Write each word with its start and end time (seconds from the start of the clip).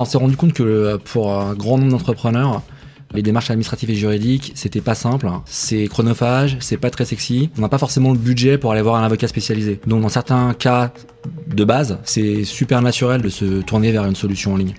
On 0.00 0.04
s'est 0.04 0.18
rendu 0.18 0.36
compte 0.36 0.52
que 0.52 0.96
pour 1.06 1.32
un 1.32 1.54
grand 1.54 1.76
nombre 1.76 1.90
d'entrepreneurs, 1.90 2.62
les 3.14 3.22
démarches 3.22 3.50
administratives 3.50 3.90
et 3.90 3.96
juridiques, 3.96 4.52
c'était 4.54 4.80
pas 4.80 4.94
simple, 4.94 5.28
c'est 5.44 5.88
chronophage, 5.88 6.56
c'est 6.60 6.76
pas 6.76 6.90
très 6.90 7.04
sexy. 7.04 7.50
On 7.58 7.62
n'a 7.62 7.68
pas 7.68 7.78
forcément 7.78 8.12
le 8.12 8.18
budget 8.18 8.58
pour 8.58 8.70
aller 8.70 8.80
voir 8.80 8.94
un 8.94 9.02
avocat 9.02 9.26
spécialisé. 9.26 9.80
Donc 9.88 10.02
dans 10.02 10.08
certains 10.08 10.54
cas 10.54 10.92
de 11.48 11.64
base, 11.64 11.98
c'est 12.04 12.44
super 12.44 12.80
naturel 12.80 13.22
de 13.22 13.28
se 13.28 13.60
tourner 13.62 13.90
vers 13.90 14.04
une 14.04 14.14
solution 14.14 14.52
en 14.52 14.56
ligne. 14.56 14.74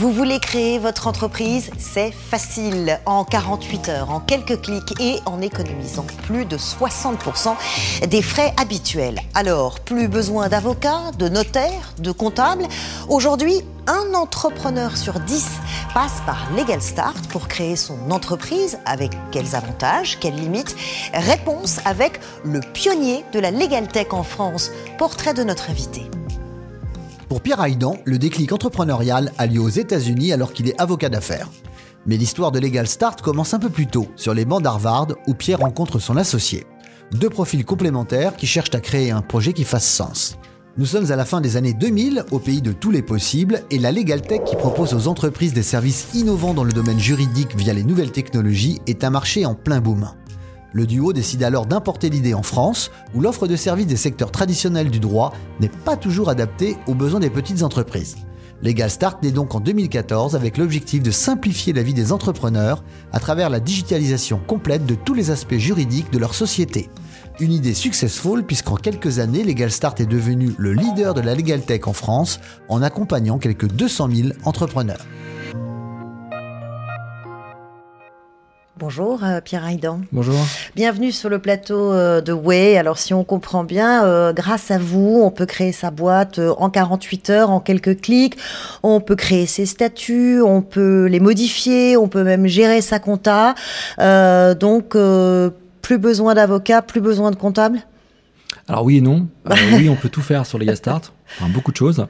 Vous 0.00 0.12
voulez 0.12 0.40
créer 0.40 0.78
votre 0.78 1.08
entreprise 1.08 1.70
C'est 1.76 2.10
facile. 2.10 2.98
En 3.04 3.22
48 3.22 3.88
heures, 3.90 4.10
en 4.10 4.18
quelques 4.18 4.62
clics 4.62 4.98
et 4.98 5.18
en 5.26 5.42
économisant 5.42 6.06
plus 6.22 6.46
de 6.46 6.56
60% 6.56 7.54
des 8.08 8.22
frais 8.22 8.54
habituels. 8.58 9.20
Alors, 9.34 9.78
plus 9.80 10.08
besoin 10.08 10.48
d'avocat, 10.48 11.10
de 11.18 11.28
notaire, 11.28 11.92
de 11.98 12.12
comptable. 12.12 12.64
Aujourd'hui, 13.10 13.60
un 13.86 14.14
entrepreneur 14.14 14.96
sur 14.96 15.20
10 15.20 15.50
passe 15.92 16.22
par 16.24 16.48
Legal 16.56 16.80
Start 16.80 17.28
pour 17.28 17.46
créer 17.46 17.76
son 17.76 18.10
entreprise. 18.10 18.78
Avec 18.86 19.10
quels 19.30 19.54
avantages, 19.54 20.18
quelles 20.18 20.36
limites? 20.36 20.76
Réponse 21.12 21.78
avec 21.84 22.20
le 22.42 22.60
pionnier 22.60 23.22
de 23.34 23.38
la 23.38 23.50
Legal 23.50 23.86
Tech 23.86 24.06
en 24.12 24.22
France. 24.22 24.70
Portrait 24.96 25.34
de 25.34 25.44
notre 25.44 25.68
invité. 25.68 26.10
Pour 27.30 27.42
Pierre 27.42 27.62
Haydan, 27.62 27.96
le 28.06 28.18
déclic 28.18 28.50
entrepreneurial 28.50 29.30
a 29.38 29.46
lieu 29.46 29.60
aux 29.60 29.68
États-Unis 29.68 30.32
alors 30.32 30.52
qu'il 30.52 30.68
est 30.68 30.80
avocat 30.80 31.08
d'affaires. 31.08 31.48
Mais 32.04 32.16
l'histoire 32.16 32.50
de 32.50 32.58
Legal 32.58 32.88
Start 32.88 33.22
commence 33.22 33.54
un 33.54 33.60
peu 33.60 33.70
plus 33.70 33.86
tôt, 33.86 34.08
sur 34.16 34.34
les 34.34 34.44
bancs 34.44 34.60
d'Harvard, 34.60 35.06
où 35.28 35.34
Pierre 35.34 35.60
rencontre 35.60 36.00
son 36.00 36.16
associé. 36.16 36.66
Deux 37.12 37.30
profils 37.30 37.64
complémentaires 37.64 38.34
qui 38.34 38.48
cherchent 38.48 38.74
à 38.74 38.80
créer 38.80 39.12
un 39.12 39.22
projet 39.22 39.52
qui 39.52 39.62
fasse 39.62 39.88
sens. 39.88 40.38
Nous 40.76 40.86
sommes 40.86 41.12
à 41.12 41.16
la 41.16 41.24
fin 41.24 41.40
des 41.40 41.56
années 41.56 41.72
2000, 41.72 42.24
au 42.32 42.40
pays 42.40 42.62
de 42.62 42.72
tous 42.72 42.90
les 42.90 43.02
possibles, 43.02 43.62
et 43.70 43.78
la 43.78 43.92
Legal 43.92 44.22
Tech 44.22 44.42
qui 44.44 44.56
propose 44.56 44.92
aux 44.92 45.06
entreprises 45.06 45.54
des 45.54 45.62
services 45.62 46.08
innovants 46.14 46.54
dans 46.54 46.64
le 46.64 46.72
domaine 46.72 46.98
juridique 46.98 47.54
via 47.56 47.72
les 47.72 47.84
nouvelles 47.84 48.10
technologies 48.10 48.80
est 48.88 49.04
un 49.04 49.10
marché 49.10 49.46
en 49.46 49.54
plein 49.54 49.80
boom. 49.80 50.10
Le 50.72 50.86
duo 50.86 51.12
décide 51.12 51.42
alors 51.42 51.66
d'importer 51.66 52.10
l'idée 52.10 52.34
en 52.34 52.42
France, 52.42 52.90
où 53.14 53.20
l'offre 53.20 53.48
de 53.48 53.56
services 53.56 53.86
des 53.86 53.96
secteurs 53.96 54.30
traditionnels 54.30 54.90
du 54.90 55.00
droit 55.00 55.32
n'est 55.60 55.68
pas 55.68 55.96
toujours 55.96 56.28
adaptée 56.28 56.76
aux 56.86 56.94
besoins 56.94 57.20
des 57.20 57.30
petites 57.30 57.62
entreprises. 57.62 58.16
Legal 58.62 58.90
Start 58.90 59.22
naît 59.22 59.30
donc 59.30 59.54
en 59.54 59.60
2014 59.60 60.36
avec 60.36 60.58
l'objectif 60.58 61.02
de 61.02 61.10
simplifier 61.10 61.72
la 61.72 61.82
vie 61.82 61.94
des 61.94 62.12
entrepreneurs 62.12 62.84
à 63.10 63.18
travers 63.18 63.48
la 63.48 63.58
digitalisation 63.58 64.38
complète 64.46 64.84
de 64.84 64.94
tous 64.94 65.14
les 65.14 65.30
aspects 65.30 65.56
juridiques 65.56 66.12
de 66.12 66.18
leur 66.18 66.34
société. 66.34 66.90
Une 67.40 67.52
idée 67.52 67.72
successful 67.72 68.44
puisqu'en 68.44 68.76
quelques 68.76 69.18
années, 69.18 69.44
Legal 69.44 69.70
Start 69.70 69.98
est 70.00 70.06
devenu 70.06 70.54
le 70.58 70.74
leader 70.74 71.14
de 71.14 71.22
la 71.22 71.34
Legal 71.34 71.62
Tech 71.62 71.86
en 71.86 71.94
France 71.94 72.38
en 72.68 72.82
accompagnant 72.82 73.38
quelques 73.38 73.66
200 73.66 74.08
000 74.12 74.28
entrepreneurs. 74.44 75.06
Bonjour 78.80 79.24
euh, 79.24 79.42
Pierre 79.42 79.66
Haydan. 79.66 80.00
Bonjour. 80.10 80.38
Bienvenue 80.74 81.12
sur 81.12 81.28
le 81.28 81.38
plateau 81.38 81.92
euh, 81.92 82.22
de 82.22 82.32
Way. 82.32 82.78
Alors 82.78 82.96
si 82.96 83.12
on 83.12 83.24
comprend 83.24 83.62
bien, 83.62 84.06
euh, 84.06 84.32
grâce 84.32 84.70
à 84.70 84.78
vous, 84.78 85.20
on 85.22 85.30
peut 85.30 85.44
créer 85.44 85.70
sa 85.70 85.90
boîte 85.90 86.40
en 86.56 86.70
48 86.70 87.28
heures, 87.28 87.50
en 87.50 87.60
quelques 87.60 88.00
clics. 88.00 88.38
On 88.82 89.02
peut 89.02 89.16
créer 89.16 89.44
ses 89.44 89.66
statuts, 89.66 90.40
on 90.40 90.62
peut 90.62 91.04
les 91.10 91.20
modifier, 91.20 91.98
on 91.98 92.08
peut 92.08 92.24
même 92.24 92.46
gérer 92.46 92.80
sa 92.80 92.98
compta. 93.00 93.54
donc 93.98 94.96
plus 95.82 95.98
besoin 95.98 96.34
d'avocat, 96.34 96.80
plus 96.80 97.02
besoin 97.02 97.30
de 97.30 97.36
comptable 97.36 97.80
Alors 98.66 98.84
oui 98.84 98.96
et 98.96 99.02
non. 99.02 99.28
oui, 99.74 99.90
on 99.90 99.96
peut 99.96 100.08
tout 100.08 100.22
faire 100.22 100.46
sur 100.46 100.56
les 100.56 100.74
Start, 100.74 101.12
enfin, 101.36 101.50
beaucoup 101.50 101.70
de 101.70 101.76
choses. 101.76 102.06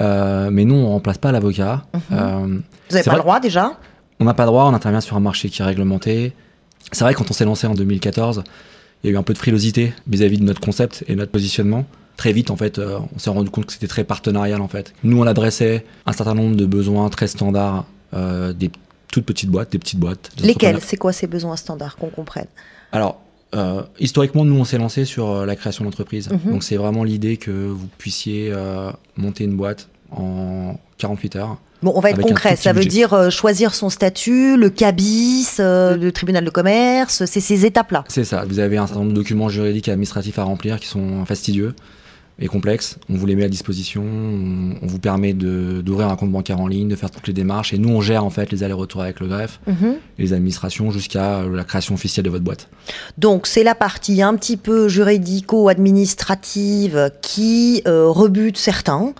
mais 0.00 0.64
non, 0.64 0.84
on 0.84 0.88
remplace 0.88 1.18
pas 1.18 1.30
l'avocat. 1.30 1.84
Mhm. 2.10 2.62
vous 2.90 2.96
n'avez 2.96 3.04
pas 3.04 3.14
le 3.14 3.20
droit 3.20 3.38
déjà? 3.38 3.78
On 4.20 4.24
n'a 4.24 4.34
pas 4.34 4.46
droit, 4.46 4.64
on 4.64 4.74
intervient 4.74 5.00
sur 5.00 5.16
un 5.16 5.20
marché 5.20 5.48
qui 5.48 5.62
est 5.62 5.64
réglementé. 5.64 6.32
C'est 6.92 7.04
vrai, 7.04 7.14
quand 7.14 7.30
on 7.30 7.34
s'est 7.34 7.44
lancé 7.44 7.66
en 7.66 7.74
2014, 7.74 8.44
il 9.02 9.10
y 9.10 9.10
a 9.10 9.14
eu 9.14 9.18
un 9.18 9.22
peu 9.22 9.32
de 9.32 9.38
frilosité 9.38 9.92
vis-à-vis 10.06 10.38
de 10.38 10.44
notre 10.44 10.60
concept 10.60 11.04
et 11.08 11.16
notre 11.16 11.32
positionnement. 11.32 11.84
Très 12.16 12.32
vite, 12.32 12.50
en 12.50 12.56
fait, 12.56 12.78
euh, 12.78 12.98
on 13.14 13.18
s'est 13.18 13.30
rendu 13.30 13.50
compte 13.50 13.66
que 13.66 13.72
c'était 13.72 13.88
très 13.88 14.04
partenarial, 14.04 14.60
en 14.60 14.68
fait. 14.68 14.92
Nous, 15.02 15.18
on 15.18 15.26
adressait 15.26 15.84
un 16.06 16.12
certain 16.12 16.34
nombre 16.34 16.56
de 16.56 16.66
besoins 16.66 17.08
très 17.08 17.26
standards, 17.26 17.86
euh, 18.14 18.52
des 18.52 18.70
toutes 19.10 19.24
petites 19.26 19.50
boîtes, 19.50 19.72
des 19.72 19.78
petites 19.78 19.98
boîtes. 19.98 20.30
Lesquels 20.42 20.78
C'est 20.80 20.96
quoi 20.96 21.12
ces 21.12 21.26
besoins 21.26 21.56
standards, 21.56 21.96
qu'on 21.96 22.10
comprenne? 22.10 22.46
Alors, 22.92 23.20
euh, 23.54 23.82
historiquement, 23.98 24.44
nous, 24.44 24.58
on 24.58 24.64
s'est 24.64 24.78
lancé 24.78 25.04
sur 25.04 25.44
la 25.44 25.56
création 25.56 25.84
d'entreprise. 25.84 26.30
Mhm. 26.30 26.52
Donc, 26.52 26.62
c'est 26.62 26.76
vraiment 26.76 27.04
l'idée 27.04 27.36
que 27.36 27.50
vous 27.50 27.88
puissiez 27.98 28.54
monter 29.16 29.44
une 29.44 29.56
boîte 29.56 29.88
en 30.10 30.78
48 30.98 31.36
heures 31.36 31.58
Bon, 31.82 31.92
on 31.94 32.00
va 32.00 32.10
être 32.10 32.20
concret. 32.20 32.56
Ça 32.56 32.72
veut 32.72 32.84
dire 32.84 33.12
euh, 33.12 33.30
choisir 33.30 33.74
son 33.74 33.90
statut, 33.90 34.56
le 34.56 34.70
cabis, 34.70 35.56
euh, 35.58 35.96
le 35.96 36.12
tribunal 36.12 36.44
de 36.44 36.50
commerce, 36.50 37.24
c'est 37.24 37.40
ces 37.40 37.66
étapes-là. 37.66 38.04
C'est 38.08 38.24
ça. 38.24 38.44
Vous 38.46 38.60
avez 38.60 38.76
un 38.76 38.86
certain 38.86 39.00
nombre 39.00 39.12
de 39.12 39.16
documents 39.16 39.48
juridiques 39.48 39.88
et 39.88 39.92
administratifs 39.92 40.38
à 40.38 40.44
remplir 40.44 40.78
qui 40.78 40.86
sont 40.86 41.24
fastidieux 41.24 41.74
et 42.42 42.48
complexes. 42.48 42.98
On 43.08 43.14
vous 43.14 43.24
les 43.24 43.36
met 43.36 43.44
à 43.44 43.48
disposition. 43.48 44.02
On, 44.02 44.86
vous 44.86 44.98
permet 44.98 45.32
d'ouvrir 45.32 46.08
un 46.08 46.16
compte 46.16 46.32
bancaire 46.32 46.60
en 46.60 46.66
ligne, 46.66 46.88
de 46.88 46.96
faire 46.96 47.10
toutes 47.10 47.28
les 47.28 47.32
démarches. 47.32 47.72
Et 47.72 47.78
nous, 47.78 47.88
on 47.88 48.00
gère 48.00 48.24
en 48.24 48.30
fait 48.30 48.50
les 48.50 48.64
allers-retours 48.64 49.02
avec 49.02 49.20
le 49.20 49.28
greffe 49.28 49.60
mhm. 49.66 49.94
et 50.18 50.22
les 50.22 50.32
administrations 50.32 50.90
jusqu'à 50.90 51.44
la 51.44 51.62
création 51.64 51.94
officielle 51.94 52.24
de 52.24 52.30
votre 52.30 52.44
boîte. 52.44 52.68
Donc, 53.16 53.46
c'est 53.46 53.62
la 53.62 53.76
partie 53.76 54.22
un 54.22 54.34
petit 54.34 54.56
peu 54.56 54.88
juridico-administrative 54.88 57.12
qui 57.22 57.82
euh, 57.86 58.08
rebute 58.08 58.58
certains. 58.58 59.14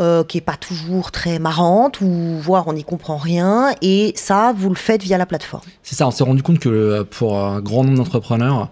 Euh, 0.00 0.22
qui 0.22 0.38
est 0.38 0.42
pas 0.42 0.56
toujours 0.56 1.10
très 1.10 1.40
marrante 1.40 2.00
ou 2.00 2.36
voire 2.40 2.68
on 2.68 2.74
n'y 2.74 2.84
comprend 2.84 3.16
rien 3.16 3.74
et 3.82 4.12
ça 4.14 4.54
vous 4.56 4.68
le 4.68 4.76
faites 4.76 5.02
via 5.02 5.18
la 5.18 5.26
plateforme. 5.26 5.64
C'est 5.82 5.96
ça, 5.96 6.06
on 6.06 6.12
s'est 6.12 6.22
rendu 6.22 6.44
compte 6.44 6.60
que 6.60 6.68
euh, 6.68 7.02
pour 7.02 7.36
un 7.36 7.60
grand 7.60 7.82
nombre 7.82 7.96
d'entrepreneurs 7.96 8.70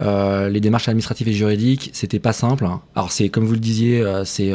euh, 0.00 0.48
les 0.48 0.60
démarches 0.60 0.88
administratives 0.88 1.28
et 1.28 1.32
juridiques, 1.32 1.90
c'était 1.92 2.18
pas 2.18 2.32
simple. 2.32 2.66
Alors 2.94 3.12
c'est 3.12 3.28
comme 3.28 3.44
vous 3.44 3.54
le 3.54 3.58
disiez, 3.58 4.04
c'est 4.24 4.52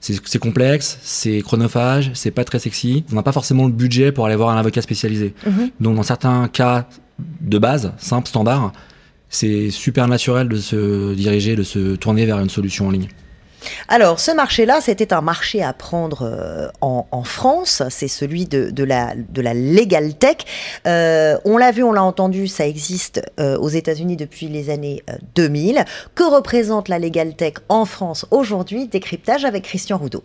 c'est 0.00 0.38
complexe, 0.38 0.98
c'est 1.02 1.40
chronophage, 1.42 2.10
c'est 2.14 2.30
pas 2.30 2.44
très 2.44 2.58
sexy. 2.58 3.04
On 3.12 3.14
n'a 3.14 3.22
pas 3.22 3.32
forcément 3.32 3.66
le 3.66 3.72
budget 3.72 4.12
pour 4.12 4.26
aller 4.26 4.36
voir 4.36 4.50
un 4.50 4.56
avocat 4.56 4.82
spécialisé. 4.82 5.34
Mhm. 5.46 5.70
Donc 5.80 5.96
dans 5.96 6.02
certains 6.02 6.48
cas 6.48 6.88
de 7.40 7.58
base, 7.58 7.92
simple, 7.98 8.28
standard, 8.28 8.72
c'est 9.28 9.70
super 9.70 10.08
naturel 10.08 10.48
de 10.48 10.56
se 10.56 11.14
diriger, 11.14 11.56
de 11.56 11.62
se 11.62 11.96
tourner 11.96 12.26
vers 12.26 12.38
une 12.38 12.50
solution 12.50 12.88
en 12.88 12.90
ligne. 12.90 13.08
Alors, 13.88 14.20
ce 14.20 14.30
marché-là, 14.30 14.80
c'était 14.80 15.12
un 15.12 15.20
marché 15.20 15.62
à 15.62 15.72
prendre 15.72 16.22
euh, 16.22 16.68
en, 16.80 17.22
France. 17.24 17.82
C'est 17.88 18.08
celui 18.08 18.46
de, 18.46 18.84
la, 18.84 19.14
Legal 19.14 20.14
Tech. 20.14 20.38
Euh, 20.86 21.38
on 21.44 21.56
l'a 21.56 21.70
vu, 21.70 21.82
on 21.82 21.92
l'a 21.92 22.02
entendu, 22.02 22.48
ça 22.48 22.66
existe 22.66 23.22
euh, 23.38 23.56
aux 23.58 23.68
États-Unis 23.68 24.16
depuis 24.16 24.48
les 24.48 24.70
années 24.70 25.02
2000. 25.34 25.84
Que 26.14 26.24
représente 26.24 26.88
la 26.88 26.98
Legal 26.98 27.34
Tech 27.34 27.54
en 27.68 27.84
France 27.84 28.26
aujourd'hui? 28.30 28.88
Décryptage 28.88 29.44
avec 29.44 29.64
Christian 29.64 29.98
Roudot. 29.98 30.24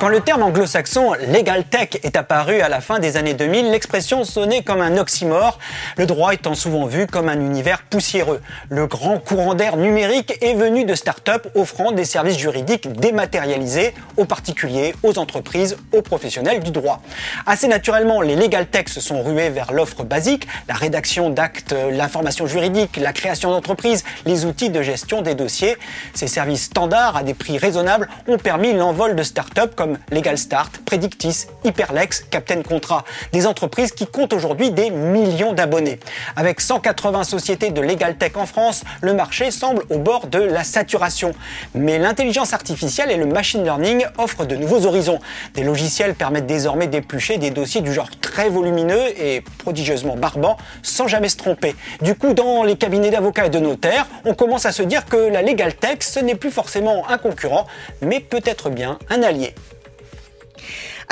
Quand 0.00 0.08
le 0.08 0.20
terme 0.20 0.42
anglo-saxon 0.42 1.12
legal 1.28 1.64
tech 1.64 1.90
est 2.02 2.16
apparu 2.16 2.62
à 2.62 2.70
la 2.70 2.80
fin 2.80 3.00
des 3.00 3.18
années 3.18 3.34
2000, 3.34 3.70
l'expression 3.70 4.24
sonnait 4.24 4.62
comme 4.62 4.80
un 4.80 4.96
oxymore, 4.96 5.58
le 5.98 6.06
droit 6.06 6.32
étant 6.32 6.54
souvent 6.54 6.86
vu 6.86 7.06
comme 7.06 7.28
un 7.28 7.38
univers 7.38 7.82
poussiéreux. 7.82 8.40
Le 8.70 8.86
grand 8.86 9.18
courant 9.18 9.52
d'air 9.52 9.76
numérique 9.76 10.38
est 10.40 10.54
venu 10.54 10.86
de 10.86 10.94
start-up 10.94 11.48
offrant 11.54 11.92
des 11.92 12.06
services 12.06 12.38
juridiques 12.38 12.90
dématérialisés 12.90 13.92
aux 14.16 14.24
particuliers, 14.24 14.94
aux 15.02 15.18
entreprises, 15.18 15.76
aux 15.92 16.00
professionnels 16.00 16.60
du 16.60 16.70
droit. 16.70 17.02
Assez 17.44 17.68
naturellement, 17.68 18.22
les 18.22 18.36
legal 18.36 18.68
tech 18.68 18.88
se 18.88 19.02
sont 19.02 19.22
rués 19.22 19.50
vers 19.50 19.70
l'offre 19.70 20.02
basique, 20.02 20.48
la 20.66 20.76
rédaction 20.76 21.28
d'actes, 21.28 21.74
l'information 21.92 22.46
juridique, 22.46 22.96
la 22.96 23.12
création 23.12 23.50
d'entreprises, 23.50 24.02
les 24.24 24.46
outils 24.46 24.70
de 24.70 24.80
gestion 24.80 25.20
des 25.20 25.34
dossiers. 25.34 25.76
Ces 26.14 26.26
services 26.26 26.64
standards 26.64 27.18
à 27.18 27.22
des 27.22 27.34
prix 27.34 27.58
raisonnables 27.58 28.08
ont 28.28 28.38
permis 28.38 28.72
l'envol 28.72 29.14
de 29.14 29.22
start-up 29.22 29.74
comme 29.76 29.89
Legal 30.10 30.38
Start, 30.38 30.78
Predictis, 30.84 31.46
Hyperlex, 31.64 32.24
Captain 32.30 32.62
Contrat, 32.62 33.04
des 33.32 33.46
entreprises 33.46 33.92
qui 33.92 34.06
comptent 34.06 34.32
aujourd'hui 34.32 34.70
des 34.70 34.90
millions 34.90 35.52
d'abonnés. 35.52 35.98
Avec 36.36 36.60
180 36.60 37.24
sociétés 37.24 37.70
de 37.70 37.80
Legal 37.80 38.16
Tech 38.16 38.32
en 38.36 38.46
France, 38.46 38.82
le 39.00 39.14
marché 39.14 39.50
semble 39.50 39.82
au 39.90 39.98
bord 39.98 40.26
de 40.26 40.38
la 40.38 40.64
saturation. 40.64 41.32
Mais 41.74 41.98
l'intelligence 41.98 42.52
artificielle 42.52 43.10
et 43.10 43.16
le 43.16 43.26
machine 43.26 43.62
learning 43.62 44.04
offrent 44.18 44.44
de 44.44 44.56
nouveaux 44.56 44.86
horizons. 44.86 45.18
Des 45.54 45.62
logiciels 45.62 46.14
permettent 46.14 46.46
désormais 46.46 46.86
d'éplucher 46.86 47.38
des 47.38 47.50
dossiers 47.50 47.80
du 47.80 47.92
genre 47.92 48.10
très 48.20 48.48
volumineux 48.48 49.08
et 49.20 49.42
prodigieusement 49.58 50.16
barbant 50.16 50.56
sans 50.82 51.08
jamais 51.08 51.28
se 51.28 51.36
tromper. 51.36 51.74
Du 52.02 52.14
coup, 52.14 52.34
dans 52.34 52.62
les 52.62 52.76
cabinets 52.76 53.10
d'avocats 53.10 53.46
et 53.46 53.50
de 53.50 53.58
notaires, 53.58 54.06
on 54.24 54.34
commence 54.34 54.66
à 54.66 54.72
se 54.72 54.82
dire 54.82 55.06
que 55.06 55.16
la 55.16 55.42
Legal 55.42 55.74
Tech, 55.74 55.98
ce 56.00 56.20
n'est 56.20 56.34
plus 56.34 56.50
forcément 56.50 57.08
un 57.08 57.18
concurrent, 57.18 57.66
mais 58.02 58.20
peut-être 58.20 58.70
bien 58.70 58.98
un 59.08 59.22
allié. 59.22 59.54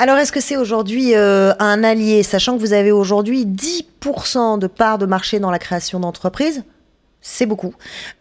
Alors, 0.01 0.17
est-ce 0.17 0.31
que 0.31 0.39
c'est 0.39 0.57
aujourd'hui 0.57 1.13
euh, 1.13 1.53
un 1.59 1.83
allié, 1.83 2.23
sachant 2.23 2.55
que 2.55 2.61
vous 2.61 2.73
avez 2.73 2.91
aujourd'hui 2.91 3.45
10% 3.45 4.57
de 4.57 4.67
part 4.67 4.97
de 4.97 5.05
marché 5.05 5.39
dans 5.39 5.51
la 5.51 5.59
création 5.59 5.99
d'entreprises 5.99 6.63
C'est 7.21 7.45
beaucoup. 7.45 7.75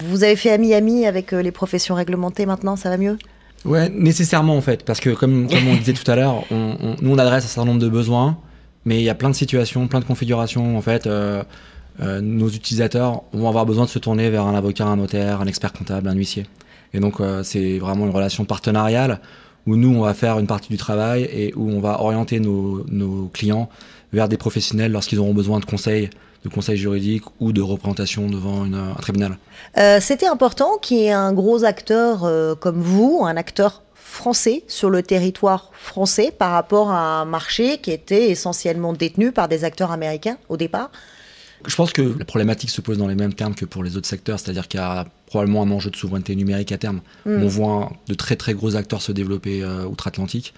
Vous 0.04 0.25
avez 0.25 0.36
fait 0.36 0.50
ami-ami 0.50 1.06
avec 1.06 1.32
les 1.32 1.52
professions 1.52 1.94
réglementées 1.94 2.44
maintenant, 2.46 2.76
ça 2.76 2.90
va 2.90 2.96
mieux? 2.96 3.16
Ouais, 3.64 3.88
nécessairement 3.90 4.56
en 4.56 4.60
fait, 4.60 4.84
parce 4.84 5.00
que 5.00 5.10
comme, 5.10 5.48
on 5.50 5.76
disait 5.76 5.92
tout 5.92 6.08
à 6.10 6.16
l'heure, 6.16 6.44
on, 6.50 6.96
nous 7.00 7.12
on 7.12 7.19
adresse 7.19 7.44
un 7.44 7.48
certain 7.48 7.66
nombre 7.66 7.80
de 7.80 7.88
besoins, 7.88 8.38
mais 8.84 8.98
il 8.98 9.04
y 9.04 9.10
a 9.10 9.14
plein 9.14 9.30
de 9.30 9.34
situations, 9.34 9.86
plein 9.88 10.00
de 10.00 10.04
configurations 10.04 10.76
en 10.76 10.82
fait. 10.82 11.06
Euh, 11.06 11.42
euh, 12.00 12.20
nos 12.20 12.48
utilisateurs 12.48 13.22
vont 13.32 13.48
avoir 13.48 13.66
besoin 13.66 13.84
de 13.84 13.90
se 13.90 13.98
tourner 13.98 14.30
vers 14.30 14.46
un 14.46 14.54
avocat, 14.54 14.86
un 14.86 14.96
notaire, 14.96 15.40
un 15.40 15.46
expert 15.46 15.72
comptable, 15.72 16.08
un 16.08 16.14
huissier. 16.14 16.46
Et 16.94 17.00
donc 17.00 17.20
euh, 17.20 17.42
c'est 17.42 17.78
vraiment 17.78 18.06
une 18.06 18.12
relation 18.12 18.44
partenariale 18.44 19.20
où 19.69 19.76
nous 19.76 19.94
on 19.94 20.00
va 20.00 20.15
faire 20.15 20.38
une 20.38 20.47
partie 20.47 20.70
du 20.70 20.79
travail 20.79 21.25
et 21.25 21.53
où 21.55 21.70
on 21.70 21.81
va 21.81 22.00
orienter 22.00 22.41
nos, 22.41 23.31
clients 23.35 23.69
vers 24.12 24.29
des 24.29 24.38
professionnels 24.38 24.91
lorsqu'ils 24.91 25.19
auront 25.19 25.35
besoin 25.35 25.61
de 25.61 25.67
conseils 25.67 26.09
de 26.44 26.49
conseil 26.49 26.76
juridique 26.76 27.25
ou 27.41 27.53
de 27.53 27.61
représentation 27.61 28.29
devant 28.29 28.62
un 28.62 28.94
tribunal. 29.03 29.37
Euh, 29.76 29.99
c'était 30.00 30.29
important 30.29 30.79
qu'il 30.81 30.99
y 30.99 31.06
ait 31.06 31.11
un 31.11 31.32
gros 31.32 31.65
acteur 31.65 32.25
euh, 32.25 32.55
comme 32.55 32.81
vous, 32.81 33.23
un 33.25 33.37
acteur 33.37 33.82
français 33.97 34.62
sur 34.69 34.88
le 34.88 35.03
territoire 35.03 35.71
français 35.73 36.32
par 36.37 36.53
rapport 36.53 36.93
à 36.93 37.21
un 37.21 37.25
marché 37.25 37.79
qui 37.79 37.91
était 37.91 38.31
essentiellement 38.31 38.93
détenu 38.93 39.32
par 39.32 39.49
des 39.49 39.64
acteurs 39.64 39.91
américains 39.91 40.38
au 40.49 40.56
départ 40.56 40.91
Je 41.66 41.75
pense 41.75 41.93
que 41.93 42.02
la 42.02 42.25
problématique 42.25 42.70
se 42.70 42.81
pose 42.81 42.99
dans 42.99 43.08
les 43.08 43.14
mêmes 43.14 43.34
termes 43.34 43.55
que 43.55 43.64
pour 43.64 43.82
les 43.82 43.96
autres 43.96 44.06
secteurs, 44.06 44.38
c'est-à-dire 44.38 44.69
qu'il 44.69 44.81
y 44.81 44.82
a 44.82 45.06
probablement 45.26 45.62
un 45.62 45.70
enjeu 45.70 45.90
de 45.90 45.96
souveraineté 45.96 46.34
numérique 46.37 46.72
à 46.72 46.78
terme. 46.78 47.00
Hmm. 47.26 47.43
On 47.43 47.49
voit 47.49 47.93
de 48.06 48.14
très 48.14 48.37
très 48.37 48.55
gros 48.55 48.76
acteurs 48.76 49.02
se 49.02 49.12
développer 49.12 49.62
euh, 49.62 49.84
outre-Atlantique 49.84 50.55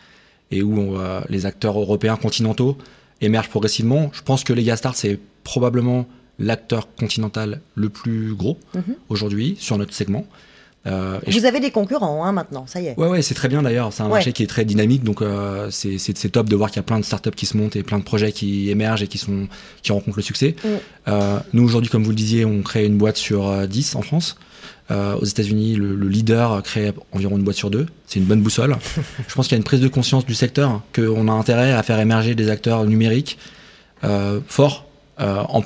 et 0.50 0.62
où 0.62 0.98
les 1.28 1.46
acteurs 1.46 1.78
européens 1.78 2.16
continentaux 2.16 2.76
émergent 3.20 3.50
progressivement. 3.50 4.10
Je 4.12 4.22
pense 4.22 4.42
que 4.42 4.52
les 4.52 4.74
Start, 4.74 4.96
c'est 4.96 5.20
probablement 5.44 6.06
l'acteur 6.40 6.92
continental 6.96 7.60
le 7.76 7.88
plus 7.88 8.34
gros 8.34 8.58
mhm. 8.74 8.96
aujourd'hui 9.08 9.56
sur 9.60 9.78
notre 9.78 9.94
segment. 9.94 10.26
Euh, 10.86 11.18
Vous 11.26 11.44
avez 11.44 11.60
des 11.60 11.70
concurrents 11.70 12.24
hein, 12.24 12.32
maintenant, 12.32 12.64
ça 12.66 12.80
y 12.80 12.86
est. 12.86 12.98
Ouais, 12.98 13.08
ouais, 13.08 13.22
c'est 13.22 13.34
très 13.34 13.48
bien 13.48 13.62
d'ailleurs. 13.62 13.92
C'est 13.92 14.02
un 14.02 14.08
marché 14.08 14.32
qui 14.32 14.42
est 14.42 14.46
très 14.46 14.64
dynamique, 14.64 15.04
donc 15.04 15.20
euh, 15.22 15.70
c'est 15.70 16.28
top 16.30 16.48
de 16.48 16.56
voir 16.56 16.70
qu'il 16.70 16.76
y 16.76 16.80
a 16.80 16.84
plein 16.84 16.98
de 16.98 17.04
startups 17.04 17.30
qui 17.32 17.46
se 17.46 17.56
montent 17.56 17.76
et 17.76 17.82
plein 17.82 17.98
de 17.98 18.04
projets 18.04 18.32
qui 18.32 18.70
émergent 18.70 19.02
et 19.02 19.06
qui, 19.06 19.18
sont, 19.18 19.46
qui 19.82 19.92
rencontrent 19.92 20.16
le 20.18 20.22
succès. 20.22 20.56
Mm. 20.64 20.68
Euh, 21.08 21.38
nous, 21.52 21.64
aujourd'hui, 21.64 21.90
comme 21.90 22.04
vous 22.04 22.10
le 22.10 22.16
disiez, 22.16 22.44
on 22.44 22.62
crée 22.62 22.86
une 22.86 22.96
boîte 22.96 23.16
sur 23.16 23.66
10 23.68 23.94
en 23.96 24.02
France. 24.02 24.36
aux 24.90 25.24
États-Unis, 25.24 25.76
le, 25.76 25.94
le, 25.94 26.08
leader 26.08 26.62
crée 26.62 26.92
environ 27.12 27.36
une 27.36 27.44
boîte 27.44 27.56
sur 27.56 27.70
deux. 27.70 27.86
C'est 28.06 28.18
une 28.18 28.26
bonne 28.26 28.42
boussole. 28.42 28.76
Je 29.28 29.34
pense 29.34 29.48
qu'il 29.48 29.56
y 29.56 29.58
a 29.58 29.58
une 29.58 29.64
prise 29.64 29.80
de 29.80 29.88
conscience 29.88 30.24
du 30.24 30.34
secteur, 30.34 30.80
qu'on 30.94 31.28
a 31.28 31.32
intérêt 31.32 31.72
à 31.72 31.82
faire 31.82 32.00
émerger 32.00 32.34
des 32.34 32.48
acteurs 32.48 32.84
numériques 32.86 33.38
forts 34.48 34.86
euh, 35.20 35.42
en, 35.48 35.62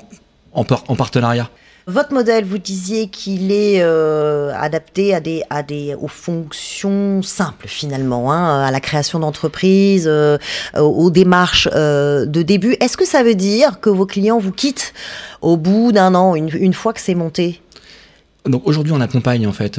en, 0.52 0.96
partenariat. 0.96 1.48
Votre 1.86 2.14
modèle, 2.14 2.46
vous 2.46 2.56
disiez 2.56 3.08
qu'il 3.08 3.52
est 3.52 3.82
euh, 3.82 4.54
adapté 4.56 5.14
à 5.14 5.20
des, 5.20 5.42
à 5.50 5.62
des, 5.62 5.94
aux 5.94 6.08
fonctions 6.08 7.20
simples 7.20 7.68
finalement, 7.68 8.32
hein, 8.32 8.64
à 8.64 8.70
la 8.70 8.80
création 8.80 9.18
d'entreprises, 9.18 10.06
euh, 10.08 10.38
aux 10.78 11.10
démarches 11.10 11.68
de 11.68 12.42
début. 12.42 12.76
Est-ce 12.80 12.96
que 12.96 13.06
ça 13.06 13.22
veut 13.22 13.34
dire 13.34 13.80
que 13.80 13.90
vos 13.90 14.06
clients 14.06 14.38
vous 14.38 14.52
quittent 14.52 14.94
au 15.42 15.58
bout 15.58 15.92
d'un 15.92 16.14
an, 16.14 16.34
une, 16.34 16.48
une, 16.54 16.72
fois 16.72 16.94
que 16.94 17.00
c'est 17.00 17.14
monté? 17.14 17.60
Donc 18.46 18.66
aujourd'hui, 18.66 18.92
on 18.92 19.00
accompagne 19.02 19.46
en 19.46 19.52
fait 19.52 19.78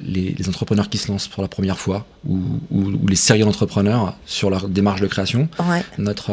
les, 0.00 0.48
entrepreneurs 0.48 0.88
qui 0.88 0.98
se 0.98 1.10
lancent 1.10 1.28
pour 1.28 1.42
la 1.42 1.48
première 1.48 1.78
fois 1.78 2.06
ou, 2.28 2.38
ou, 2.70 3.06
les 3.08 3.16
sérieux 3.16 3.46
entrepreneurs 3.46 4.14
sur 4.26 4.48
leur 4.48 4.68
démarche 4.68 5.00
de 5.00 5.08
création. 5.08 5.48
Notre 5.98 6.32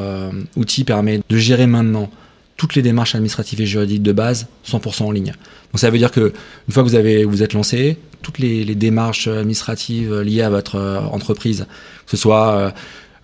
outil 0.56 0.84
permet 0.84 1.22
de 1.28 1.38
gérer 1.38 1.66
maintenant 1.66 2.10
toutes 2.60 2.76
les 2.76 2.82
démarches 2.82 3.16
administratives 3.16 3.62
et 3.62 3.66
juridiques 3.66 4.04
de 4.04 4.12
base 4.12 4.48
100% 4.68 5.04
en 5.04 5.12
ligne. 5.12 5.34
Donc 5.72 5.80
ça 5.80 5.90
veut 5.90 5.98
dire 5.98 6.12
que 6.12 6.34
une 6.68 6.74
fois 6.74 6.84
que 6.84 6.90
vous 6.90 6.96
avez 6.96 7.24
vous 7.24 7.42
êtes 7.42 7.54
lancé, 7.54 7.98
toutes 8.22 8.38
les, 8.38 8.76
démarches 8.76 9.28
administratives 9.28 10.14
liées 10.20 10.42
à 10.42 10.50
votre 10.50 10.76
euh, 10.76 11.00
entreprise, 11.00 11.66
que 12.06 12.12
ce 12.12 12.18
soit 12.18 12.50
euh, 12.50 12.72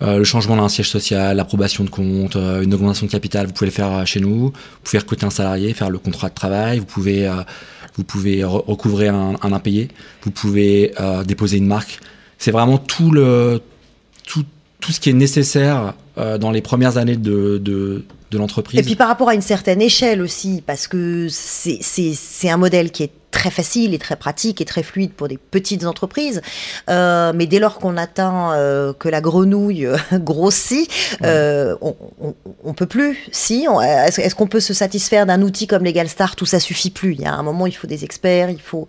euh, 0.01 0.17
le 0.19 0.23
changement 0.23 0.55
d'un 0.55 0.69
siège 0.69 0.89
social, 0.89 1.35
l'approbation 1.35 1.83
de 1.83 1.89
compte, 1.89 2.35
une 2.35 2.73
augmentation 2.73 3.07
de 3.07 3.11
capital, 3.11 3.45
vous 3.47 3.51
pouvez 3.51 3.67
le 3.67 3.73
faire 3.73 4.07
chez 4.07 4.21
nous. 4.21 4.47
Vous 4.47 4.53
pouvez 4.83 4.99
recruter 4.99 5.25
un 5.25 5.29
salarié, 5.29 5.73
faire 5.73 5.89
le 5.89 5.99
contrat 5.99 6.29
de 6.29 6.33
travail. 6.33 6.79
Vous 6.79 6.85
pouvez 6.85 7.29
vous 7.97 8.03
pouvez 8.03 8.43
recouvrer 8.43 9.09
un, 9.09 9.35
un, 9.41 9.53
impayé. 9.53 9.89
Vous 10.23 10.31
pouvez 10.31 10.93
déposer 11.25 11.57
une 11.57 11.67
marque. 11.67 11.99
C'est 12.37 12.51
vraiment 12.51 12.77
tout 12.77 13.11
le 13.11 13.61
tout, 14.25 14.45
tout 14.85 14.91
ce 14.91 14.99
qui 14.99 15.09
est 15.09 15.13
nécessaire 15.13 15.93
dans 16.15 16.51
les 16.51 16.61
premières 16.61 16.97
années 16.97 17.17
de, 17.17 17.57
de, 17.57 18.05
de 18.31 18.37
l'entreprise. 18.37 18.79
Et 18.79 18.83
puis 18.83 18.95
par 18.95 19.07
rapport 19.07 19.29
à 19.29 19.33
une 19.33 19.41
certaine 19.41 19.81
échelle 19.81 20.21
aussi, 20.21 20.61
parce 20.65 20.87
que 20.87 21.27
c'est 21.29 22.49
un 22.49 22.57
modèle 22.57 22.91
qui 22.91 23.03
est 23.03 23.11
très 23.45 23.51
facile 23.51 23.93
et 23.93 23.99
très 23.99 24.15
pratique 24.15 24.59
et 24.59 24.65
très 24.65 24.81
fluide 24.81 25.11
pour 25.11 25.27
des 25.27 25.37
petites 25.37 25.85
entreprises. 25.85 26.41
Euh, 26.89 27.31
mais 27.35 27.45
dès 27.45 27.59
lors 27.59 27.77
qu'on 27.77 27.95
atteint 27.95 28.53
euh, 28.53 28.91
que 28.91 29.07
la 29.07 29.21
grenouille 29.21 29.85
euh, 29.85 29.97
grossit, 30.13 30.89
on, 31.21 31.95
on, 32.63 32.73
peut 32.73 32.87
plus. 32.87 33.17
Si, 33.31 33.67
est-ce 33.83 34.33
qu'on 34.33 34.47
peut 34.47 34.59
se 34.59 34.73
satisfaire 34.73 35.27
d'un 35.27 35.43
outil 35.43 35.67
comme 35.67 35.83
Legal 35.83 36.09
Start 36.09 36.41
où 36.41 36.47
ça 36.47 36.59
suffit 36.59 36.89
plus 36.89 37.13
Il 37.13 37.21
y 37.21 37.25
a 37.25 37.35
un 37.35 37.43
moment, 37.43 37.67
il 37.67 37.73
faut 37.73 37.85
des 37.85 38.03
experts, 38.03 38.49
il 38.49 38.61
faut. 38.61 38.87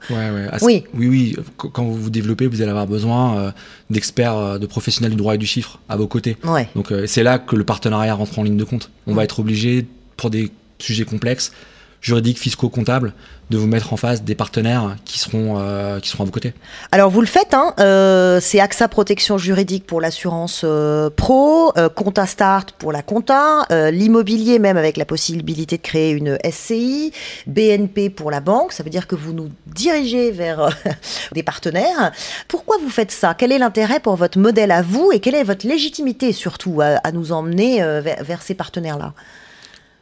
oui. 0.62 0.84
Oui, 0.94 1.08
oui. 1.08 1.36
Quand 1.58 1.84
vous 1.84 2.04
vous 2.04 2.10
développez, 2.10 2.46
vous 2.46 2.62
allez 2.62 2.70
avoir 2.70 2.86
besoin 2.86 3.52
d'experts, 3.90 4.58
de 4.58 4.66
professionnels 4.66 5.10
du 5.10 5.18
droit 5.18 5.34
et 5.34 5.38
du 5.38 5.46
chiffre 5.46 5.80
à 5.90 5.96
vos 5.96 6.06
côtés. 6.06 6.38
Donc 6.74 6.94
c'est 7.06 7.22
là 7.22 7.38
que 7.38 7.56
le 7.56 7.64
partenariat 7.64 8.14
rentre 8.14 8.38
en 8.38 8.42
ligne 8.42 8.56
de 8.56 8.64
compte. 8.64 8.90
On 9.06 9.14
va 9.14 9.24
être 9.24 9.40
obligé 9.40 9.86
pour 10.16 10.30
des 10.30 10.50
sujets 10.78 11.04
complexes 11.04 11.52
juridiques, 12.00 12.38
fiscaux, 12.38 12.68
comptables, 12.68 13.12
de 13.50 13.58
vous 13.58 13.66
mettre 13.66 13.92
en 13.92 13.96
face 13.96 14.22
des 14.22 14.34
partenaires 14.34 14.96
qui 15.04 15.18
seront, 15.18 15.58
euh, 15.58 16.00
qui 16.00 16.08
seront 16.08 16.24
à 16.24 16.26
vos 16.26 16.32
côtés. 16.32 16.52
Alors 16.90 17.10
vous 17.10 17.20
le 17.20 17.26
faites, 17.28 17.54
hein, 17.54 17.74
euh, 17.78 18.40
c'est 18.40 18.58
AXA 18.58 18.88
Protection 18.88 19.38
Juridique 19.38 19.86
pour 19.86 20.00
l'assurance 20.00 20.62
euh, 20.64 21.10
pro, 21.10 21.72
Compta 21.94 22.26
Start 22.26 22.72
pour 22.72 22.90
la 22.90 23.02
compta, 23.02 23.66
l'immobilier 23.90 24.58
même 24.58 24.76
avec 24.76 24.96
la 24.96 25.04
possibilité 25.04 25.76
de 25.76 25.82
créer 25.82 26.10
une 26.10 26.38
SCI, 26.50 27.12
BNP 27.46 28.10
pour 28.10 28.30
la 28.30 28.40
banque, 28.40 28.72
ça 28.72 28.82
veut 28.82 28.90
dire 28.90 29.06
que 29.06 29.14
vous 29.14 29.32
nous 29.32 29.50
dirigez 29.66 30.32
vers 30.32 30.68
des 31.32 31.42
partenaires. 31.42 32.12
Pourquoi 32.48 32.76
vous 32.82 32.90
faites 32.90 33.12
ça? 33.12 33.34
Quel 33.34 33.52
est 33.52 33.58
l'intérêt 33.58 34.00
pour 34.00 34.16
votre 34.16 34.38
modèle 34.38 34.72
à 34.72 34.82
vous 34.82 35.12
et 35.12 35.20
quelle 35.20 35.34
est 35.34 35.44
votre 35.44 35.66
légitimité 35.66 36.32
surtout 36.32 36.80
à, 36.80 37.12
nous 37.12 37.32
emmener 37.32 37.80
vers 38.02 38.42
ces 38.42 38.54
partenaires-là? 38.54 39.12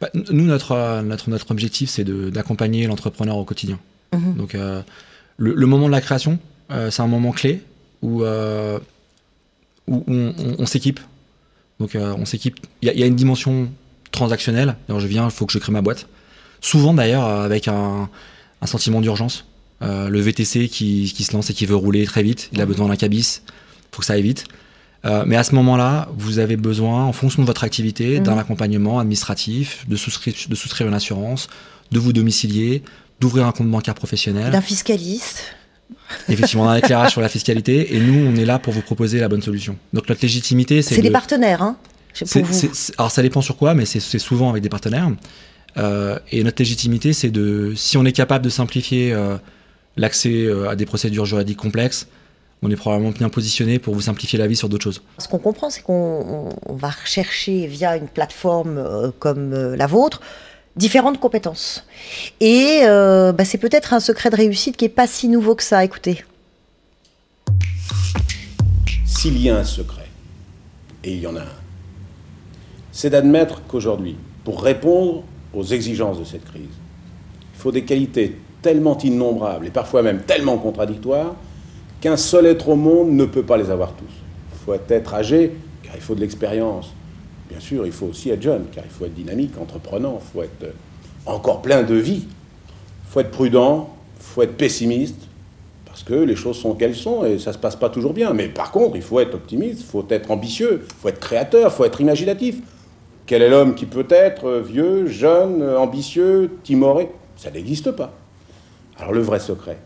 Bah, 0.01 0.09
nous, 0.13 0.45
notre, 0.45 1.01
notre, 1.03 1.29
notre 1.29 1.51
objectif, 1.51 1.89
c'est 1.89 2.03
d'accompagner 2.03 2.87
l'entrepreneur 2.87 3.37
au 3.37 3.45
quotidien. 3.45 3.79
Mhm. 4.13 4.35
Donc, 4.35 4.55
euh, 4.55 4.81
le, 5.37 5.65
moment 5.65 5.87
de 5.87 5.91
la 5.91 6.01
création, 6.01 6.39
euh, 6.71 6.91
c'est 6.91 7.01
un 7.01 7.07
moment 7.07 7.31
clé 7.31 7.61
où, 8.01 8.23
euh, 8.23 8.79
où 9.87 10.03
on, 10.07 10.65
s'équipe. 10.65 10.99
Donc, 11.79 11.95
on 11.95 12.25
s'équipe. 12.25 12.59
Il 12.81 12.89
y, 12.89 13.03
a 13.03 13.05
une 13.05 13.15
dimension 13.15 13.69
transactionnelle. 14.11 14.75
Alors, 14.89 14.99
je 14.99 15.07
viens, 15.07 15.25
il 15.25 15.31
faut 15.31 15.45
que 15.45 15.53
je 15.53 15.59
crée 15.59 15.71
ma 15.71 15.81
boîte. 15.81 16.07
Souvent, 16.61 16.93
d'ailleurs, 16.93 17.25
avec 17.25 17.67
un, 17.67 18.09
un 18.61 18.67
sentiment 18.67 19.01
d'urgence. 19.01 19.45
le 19.81 20.19
VTC 20.19 20.67
qui, 20.67 21.13
qui, 21.15 21.23
se 21.23 21.33
lance 21.33 21.49
et 21.49 21.53
qui 21.53 21.65
veut 21.65 21.75
rouler 21.75 22.05
très 22.05 22.23
vite, 22.23 22.49
il 22.53 22.61
a 22.61 22.65
mhm. 22.65 22.71
besoin 22.71 22.87
d'un 22.87 22.95
cabis, 22.95 23.41
il 23.45 23.95
faut 23.95 23.99
que 23.99 24.05
ça 24.05 24.13
aille 24.13 24.23
vite. 24.23 24.45
Euh, 25.05 25.23
mais 25.25 25.35
à 25.35 25.43
ce 25.43 25.53
moment-là, 25.55 26.09
vous 26.17 26.39
avez 26.39 26.57
besoin, 26.57 27.03
en 27.03 27.13
fonction 27.13 27.41
de 27.41 27.47
votre 27.47 27.63
activité, 27.63 28.19
d'un 28.19 28.33
mhm. 28.33 28.39
accompagnement 28.39 28.99
administratif, 28.99 29.85
de 29.87 29.95
souscrire, 29.95 30.33
de 30.49 30.55
souscrire 30.55 30.87
une 30.87 30.93
assurance, 30.93 31.47
de 31.91 31.99
vous 31.99 32.13
domicilier, 32.13 32.81
d'ouvrir 33.19 33.45
un 33.45 33.51
compte 33.51 33.69
bancaire 33.69 33.93
professionnel. 33.93 34.51
D'un 34.51 34.61
fiscaliste. 34.61 35.43
Effectivement, 36.27 36.65
d'un 36.65 36.75
éclairage 36.75 37.11
sur 37.11 37.21
la 37.21 37.29
fiscalité. 37.29 37.95
Et 37.95 37.99
nous, 37.99 38.31
on 38.31 38.35
est 38.35 38.45
là 38.45 38.57
pour 38.57 38.73
vous 38.73 38.81
proposer 38.81 39.19
la 39.19 39.27
bonne 39.27 39.41
solution. 39.41 39.77
Donc 39.93 40.09
notre 40.09 40.21
légitimité, 40.21 40.81
c'est. 40.81 40.95
C'est 40.95 41.01
des 41.01 41.11
partenaires, 41.11 41.61
hein 41.61 41.77
Alors 42.97 43.11
ça 43.11 43.21
dépend 43.21 43.41
sur 43.41 43.57
quoi, 43.57 43.73
mais 43.73 43.85
c'est 43.85 44.19
souvent 44.19 44.49
avec 44.49 44.63
des 44.63 44.69
partenaires. 44.69 45.11
Euh, 45.77 46.17
et 46.31 46.43
notre 46.43 46.61
légitimité, 46.61 47.13
c'est 47.13 47.29
de. 47.29 47.73
Si 47.75 47.97
on 47.97 48.05
est 48.05 48.11
capable 48.11 48.43
de 48.43 48.49
simplifier 48.49 49.13
euh, 49.13 49.37
l'accès 49.97 50.47
à 50.67 50.75
des 50.75 50.85
procédures 50.85 51.25
juridiques 51.25 51.57
complexes, 51.57 52.07
on 52.65 52.71
est 52.71 52.75
probablement 52.75 53.11
bien 53.11 53.29
positionné 53.29 53.77
pour 53.77 53.93
vous 53.93 54.01
simplifier 54.01 54.39
la 54.39 54.47
vie 54.47 54.55
sur 54.55 54.69
d'autres 54.69 54.83
choses. 54.83 55.03
Ce 55.19 55.27
qu'on 55.27 55.37
comprend, 55.37 55.69
c'est 55.69 55.83
qu'on 55.83 56.49
va 56.67 56.89
rechercher 56.89 57.67
via 57.67 57.95
une 57.95 58.07
plateforme 58.07 58.77
euh, 58.77 59.11
comme 59.19 59.53
euh, 59.53 59.75
la 59.75 59.85
vôtre 59.85 60.21
différentes 60.75 61.19
compétences. 61.19 61.85
Et 62.41 62.81
euh, 62.83 63.31
bah, 63.31 63.45
c'est 63.45 63.59
peut-être 63.59 63.93
un 63.93 63.99
secret 63.99 64.29
de 64.31 64.35
réussite 64.35 64.77
qui 64.77 64.85
n'est 64.85 64.89
pas 64.89 65.07
si 65.07 65.29
nouveau 65.29 65.55
que 65.55 65.63
ça. 65.63 65.85
Écoutez. 65.85 66.25
S'il 69.05 69.39
y 69.41 69.49
a 69.49 69.57
un 69.57 69.63
secret, 69.63 70.09
et 71.03 71.13
il 71.13 71.19
y 71.19 71.27
en 71.27 71.35
a 71.35 71.41
un, 71.41 71.57
c'est 72.91 73.11
d'admettre 73.11 73.61
qu'aujourd'hui, 73.67 74.17
pour 74.43 74.63
répondre 74.63 75.23
aux 75.53 75.63
exigences 75.63 76.19
de 76.19 76.25
cette 76.25 76.45
crise, 76.45 76.63
il 76.63 77.59
faut 77.59 77.71
des 77.71 77.83
qualités 77.83 78.37
tellement 78.61 78.97
innombrables 78.97 79.67
et 79.67 79.71
parfois 79.71 80.01
même 80.01 80.21
tellement 80.23 80.57
contradictoires 80.57 81.35
qu'un 82.05 82.17
seul 82.17 82.45
être 82.45 82.69
au 82.69 82.75
monde 82.75 83.13
ne 83.13 83.25
peut 83.25 83.41
pas 83.41 83.57
les 83.57 83.71
avoir 83.71 83.93
tous. 83.93 84.13
Il 84.53 84.59
faut 84.63 84.75
être 84.75 85.13
âgé, 85.15 85.53
car 85.81 85.95
il 85.95 86.01
faut 86.01 86.13
de 86.13 86.19
l'expérience. 86.19 86.93
Bien 87.49 87.59
sûr, 87.59 87.83
il 87.87 87.91
faut 87.91 88.05
aussi 88.05 88.29
être 88.29 88.43
jeune, 88.43 88.65
car 88.71 88.83
il 88.85 88.91
faut 88.91 89.05
être 89.05 89.15
dynamique, 89.15 89.53
entreprenant, 89.59 90.19
il 90.21 90.31
faut 90.31 90.43
être 90.43 90.71
encore 91.25 91.63
plein 91.63 91.81
de 91.81 91.95
vie. 91.95 92.27
Il 92.27 93.09
faut 93.09 93.21
être 93.21 93.31
prudent, 93.31 93.89
faut 94.19 94.43
être 94.43 94.55
pessimiste, 94.55 95.19
parce 95.87 96.03
que 96.03 96.13
les 96.13 96.35
choses 96.35 96.57
sont 96.57 96.75
qu'elles 96.75 96.93
sont 96.93 97.25
et 97.25 97.39
ça 97.39 97.53
se 97.53 97.57
passe 97.57 97.75
pas 97.75 97.89
toujours 97.89 98.13
bien. 98.13 98.33
Mais 98.33 98.49
par 98.49 98.71
contre, 98.71 98.95
il 98.95 99.01
faut 99.01 99.19
être 99.19 99.33
optimiste, 99.33 99.79
il 99.79 99.85
faut 99.87 100.05
être 100.07 100.29
ambitieux, 100.29 100.83
il 100.87 100.95
faut 101.01 101.07
être 101.07 101.19
créateur, 101.19 101.71
il 101.71 101.75
faut 101.75 101.85
être 101.85 102.01
imaginatif. 102.01 102.57
Quel 103.25 103.41
est 103.41 103.49
l'homme 103.49 103.73
qui 103.73 103.87
peut 103.87 104.05
être 104.11 104.59
vieux, 104.59 105.07
jeune, 105.07 105.63
ambitieux, 105.75 106.51
timoré? 106.61 107.09
Ça 107.35 107.49
n'existe 107.49 107.89
pas. 107.89 108.13
Alors 108.99 109.11
le 109.11 109.21
vrai 109.21 109.39
secret, 109.39 109.79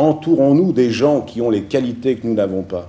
entourons-nous 0.00 0.72
des 0.72 0.90
gens 0.90 1.20
qui 1.20 1.40
ont 1.40 1.50
les 1.50 1.62
qualités 1.62 2.16
que 2.16 2.26
nous 2.26 2.34
n'avons 2.34 2.62
pas. 2.62 2.88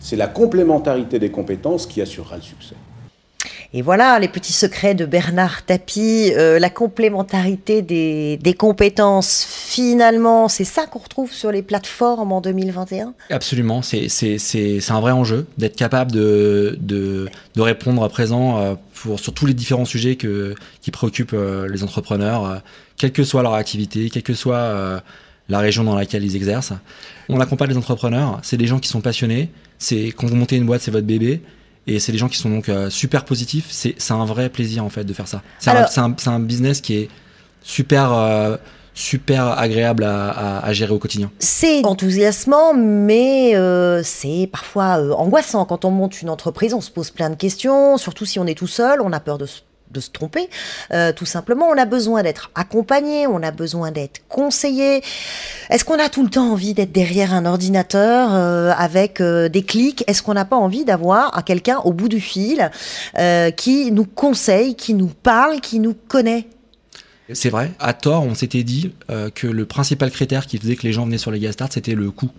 C'est 0.00 0.16
la 0.16 0.28
complémentarité 0.28 1.18
des 1.18 1.30
compétences 1.30 1.86
qui 1.86 2.00
assurera 2.00 2.36
le 2.36 2.42
succès. 2.42 2.76
Et 3.72 3.82
voilà 3.82 4.18
les 4.18 4.28
petits 4.28 4.52
secrets 4.52 4.94
de 4.94 5.04
Bernard 5.04 5.64
Tapie, 5.64 6.32
euh, 6.36 6.58
la 6.58 6.70
complémentarité 6.70 7.82
des, 7.82 8.54
compétences. 8.56 9.44
Finalement, 9.46 10.48
c'est 10.48 10.64
ça 10.64 10.86
qu'on 10.86 11.00
retrouve 11.00 11.32
sur 11.32 11.50
les 11.52 11.62
plateformes 11.62 12.32
en 12.32 12.40
2021 12.40 13.12
Absolument, 13.30 13.82
c'est 13.82 14.80
un 14.88 15.00
vrai 15.00 15.12
enjeu 15.12 15.46
d'être 15.58 15.76
capable 15.76 16.12
de, 16.12 16.78
de, 16.80 17.28
répondre 17.60 18.02
à 18.02 18.08
présent 18.08 18.58
euh, 18.58 18.74
pour, 18.94 19.20
sur 19.20 19.34
tous 19.34 19.46
les 19.46 19.54
différents 19.54 19.84
sujets 19.84 20.16
que, 20.16 20.54
qui 20.80 20.90
préoccupent 20.90 21.34
euh, 21.34 21.68
les 21.68 21.82
entrepreneurs, 21.82 22.62
quelle 22.96 23.12
que 23.12 23.24
soit 23.24 23.42
leur 23.42 23.54
activité, 23.54 24.08
quelle 24.08 24.22
que 24.22 24.34
soit 24.34 25.02
la 25.48 25.58
région 25.58 25.84
dans 25.84 25.94
laquelle 25.94 26.24
ils 26.24 26.36
exercent. 26.36 26.72
On 27.28 27.40
accompagne 27.40 27.70
les 27.70 27.76
entrepreneurs, 27.76 28.40
c'est 28.42 28.56
des 28.56 28.66
gens 28.66 28.78
qui 28.78 28.88
sont 28.88 29.00
passionnés, 29.00 29.50
c'est 29.78 30.06
quand 30.06 30.26
vous 30.26 30.36
montez 30.36 30.56
une 30.56 30.66
boîte, 30.66 30.82
c'est 30.82 30.90
votre 30.90 31.06
bébé. 31.06 31.42
Et 31.88 32.00
c'est 32.00 32.10
des 32.10 32.18
gens 32.18 32.28
qui 32.28 32.36
sont 32.36 32.50
donc 32.50 32.68
euh, 32.68 32.90
super 32.90 33.24
positifs. 33.24 33.66
C'est 33.70 34.10
un 34.10 34.24
vrai 34.24 34.48
plaisir 34.48 34.84
en 34.84 34.88
fait 34.88 35.04
de 35.04 35.12
faire 35.12 35.28
ça. 35.28 35.42
C'est 35.60 35.70
un, 35.70 36.16
un, 36.26 36.40
business 36.40 36.80
qui 36.80 36.96
est 36.96 37.08
super 37.62 38.12
euh, 38.12 38.56
super 38.96 39.56
agréable 39.58 40.02
à, 40.02 40.64
à, 40.64 40.72
gérer 40.72 40.92
au 40.92 40.98
quotidien. 40.98 41.30
C'est 41.38 41.84
enthousiasmant, 41.84 42.74
mais 42.74 43.54
euh, 43.54 44.02
c'est 44.02 44.48
parfois 44.50 44.98
angoissant. 45.16 45.64
Quand 45.66 45.84
on 45.84 45.90
monte 45.90 46.22
une 46.22 46.30
entreprise, 46.30 46.74
on 46.74 46.80
se 46.80 46.90
pose 46.90 47.10
plein 47.10 47.30
de 47.30 47.36
questions, 47.36 47.98
surtout 47.98 48.24
si 48.24 48.40
on 48.40 48.46
est 48.46 48.56
tout 48.56 48.66
seul, 48.66 49.00
on 49.02 49.12
a 49.12 49.20
peur 49.20 49.38
de 49.38 49.46
se 49.46 49.60
de 49.96 50.00
se 50.00 50.10
tromper. 50.10 50.48
Euh, 50.92 51.12
tout 51.12 51.26
simplement, 51.26 51.66
on 51.68 51.76
a 51.76 51.86
besoin 51.86 52.22
d'être 52.22 52.50
accompagné, 52.54 53.26
on 53.26 53.42
a 53.42 53.50
besoin 53.50 53.90
d'être 53.90 54.20
conseillé. 54.28 55.02
Est-ce 55.70 55.84
qu'on 55.84 55.98
a 55.98 56.08
tout 56.08 56.22
le 56.22 56.30
temps 56.30 56.52
envie 56.52 56.74
d'être 56.74 56.92
derrière 56.92 57.34
un 57.34 57.46
ordinateur 57.46 58.30
euh, 58.32 58.72
avec 58.76 59.20
euh, 59.20 59.48
des 59.48 59.62
clics? 59.62 60.04
Est-ce 60.06 60.22
qu'on 60.22 60.34
n'a 60.34 60.44
pas 60.44 60.56
envie 60.56 60.84
d'avoir 60.84 61.44
quelqu'un 61.44 61.78
au 61.78 61.92
bout 61.92 62.08
du 62.08 62.20
fil 62.20 62.70
qui 63.56 63.90
nous 63.90 64.04
conseille, 64.04 64.74
qui 64.74 64.94
nous 64.94 65.08
parle, 65.08 65.60
qui 65.60 65.80
nous 65.80 65.94
connaît? 65.94 66.46
C'est 67.32 67.50
vrai, 67.50 67.72
à 67.80 67.92
tort, 67.92 68.22
on 68.22 68.34
s'était 68.34 68.62
dit 68.62 68.92
que 69.34 69.46
le 69.46 69.64
principal 69.66 70.10
critère 70.10 70.46
qui 70.46 70.58
faisait 70.58 70.76
que 70.76 70.82
les 70.82 70.92
gens 70.92 71.06
venaient 71.06 71.18
sur 71.18 71.30
les 71.30 71.50
Start, 71.50 71.72
c'était 71.72 71.94
le 71.94 72.10
coût. 72.10 72.30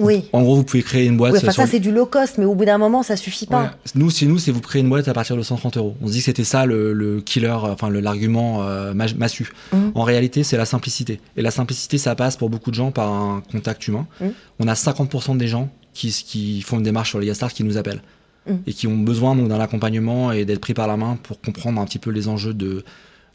Oui. 0.00 0.24
En 0.32 0.42
gros, 0.42 0.56
vous 0.56 0.64
pouvez 0.64 0.82
créer 0.82 1.06
une 1.06 1.16
boîte. 1.16 1.34
Oui, 1.34 1.40
ça, 1.40 1.66
c'est 1.66 1.78
du 1.78 1.92
low 1.92 2.06
cost, 2.06 2.38
mais 2.38 2.44
au 2.44 2.54
bout 2.54 2.64
d'un 2.64 2.78
moment, 2.78 3.02
ça 3.02 3.16
suffit 3.16 3.46
pas. 3.46 3.74
Nous, 3.94 4.10
si 4.10 4.26
nous, 4.26 4.38
c'est 4.38 4.50
vous 4.50 4.60
créer 4.60 4.82
une 4.82 4.88
boîte 4.88 5.06
à 5.08 5.12
partir 5.12 5.36
de 5.36 5.42
130 5.42 5.76
euros. 5.76 5.96
On 6.02 6.08
se 6.08 6.12
dit 6.12 6.18
que 6.18 6.24
c'était 6.24 6.44
ça 6.44 6.66
le, 6.66 7.20
killer, 7.24 7.48
enfin 7.50 7.90
l'argument 7.90 8.62
euh, 8.62 8.92
massu. 8.94 9.52
Mhm. 9.72 9.92
En 9.94 10.02
réalité, 10.02 10.42
c'est 10.42 10.56
la 10.56 10.64
simplicité. 10.64 11.20
Et 11.36 11.42
la 11.42 11.50
simplicité, 11.50 11.98
ça 11.98 12.14
passe 12.14 12.36
pour 12.36 12.50
beaucoup 12.50 12.70
de 12.70 12.76
gens 12.76 12.90
par 12.90 13.12
un 13.12 13.42
contact 13.52 13.86
humain. 13.86 14.06
Mhm. 14.20 14.32
On 14.60 14.68
a 14.68 14.74
50% 14.74 15.36
des 15.36 15.46
gens 15.46 15.70
qui, 15.92 16.10
qui, 16.10 16.60
font 16.62 16.78
une 16.78 16.82
démarche 16.82 17.10
sur 17.10 17.20
les 17.20 17.32
Stars 17.32 17.52
qui 17.52 17.62
nous 17.62 17.76
appellent. 17.76 18.02
Mhm. 18.48 18.58
Et 18.66 18.72
qui 18.72 18.86
ont 18.88 18.98
besoin 18.98 19.36
d'un 19.36 19.60
accompagnement 19.60 20.32
et 20.32 20.44
d'être 20.44 20.60
pris 20.60 20.74
par 20.74 20.88
la 20.88 20.96
main 20.96 21.18
pour 21.22 21.40
comprendre 21.40 21.80
un 21.80 21.84
petit 21.84 21.98
peu 21.98 22.10
les 22.10 22.28
enjeux 22.28 22.52
de, 22.52 22.84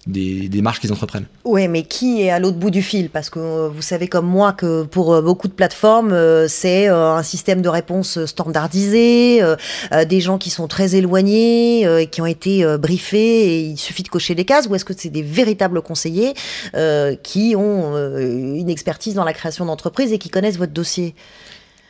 des, 0.08 0.62
marches 0.62 0.80
qu'ils 0.80 0.92
entreprennent. 0.92 1.26
Oui, 1.46 1.68
mais 1.68 1.84
qui 1.84 2.22
est 2.22 2.30
à 2.30 2.40
l'autre 2.40 2.58
bout 2.58 2.72
du 2.72 2.82
fil? 2.82 3.10
Parce 3.10 3.30
que 3.30 3.40
euh, 3.40 3.70
vous 3.70 3.82
savez 3.82 4.08
comme 4.08 4.26
moi 4.26 4.54
que 4.54 4.84
pour 4.84 5.14
euh, 5.14 5.22
beaucoup 5.22 5.48
de 5.48 5.54
plateformes, 5.54 6.12
euh, 6.12 6.48
c'est 6.48 6.88
un 6.88 7.24
système 7.24 7.62
de 7.62 7.70
réponse 7.70 8.26
standardisé, 8.26 9.42
des 10.08 10.22
gens 10.22 10.38
qui 10.38 10.50
sont 10.50 10.68
très 10.68 10.96
éloignés, 10.96 12.02
et 12.02 12.08
qui 12.08 12.22
ont 12.22 12.26
été 12.26 12.66
briefés, 12.78 13.48
et 13.48 13.62
il 13.62 13.78
suffit 13.78 14.04
de 14.04 14.10
cocher 14.10 14.36
des 14.36 14.46
cases, 14.46 14.68
ou 14.68 14.76
est-ce 14.76 14.86
que 14.86 14.94
c'est 14.96 15.10
des 15.10 15.22
véritables 15.22 15.82
conseillers 15.82 16.34
qui 17.24 17.56
ont 17.56 17.96
une 18.18 18.70
expertise 18.70 19.14
dans 19.14 19.24
la 19.24 19.34
création 19.34 19.66
d'entreprise 19.66 20.14
et 20.14 20.18
qui 20.18 20.30
connaissent 20.30 20.58
votre 20.58 20.74
dossier? 20.74 21.16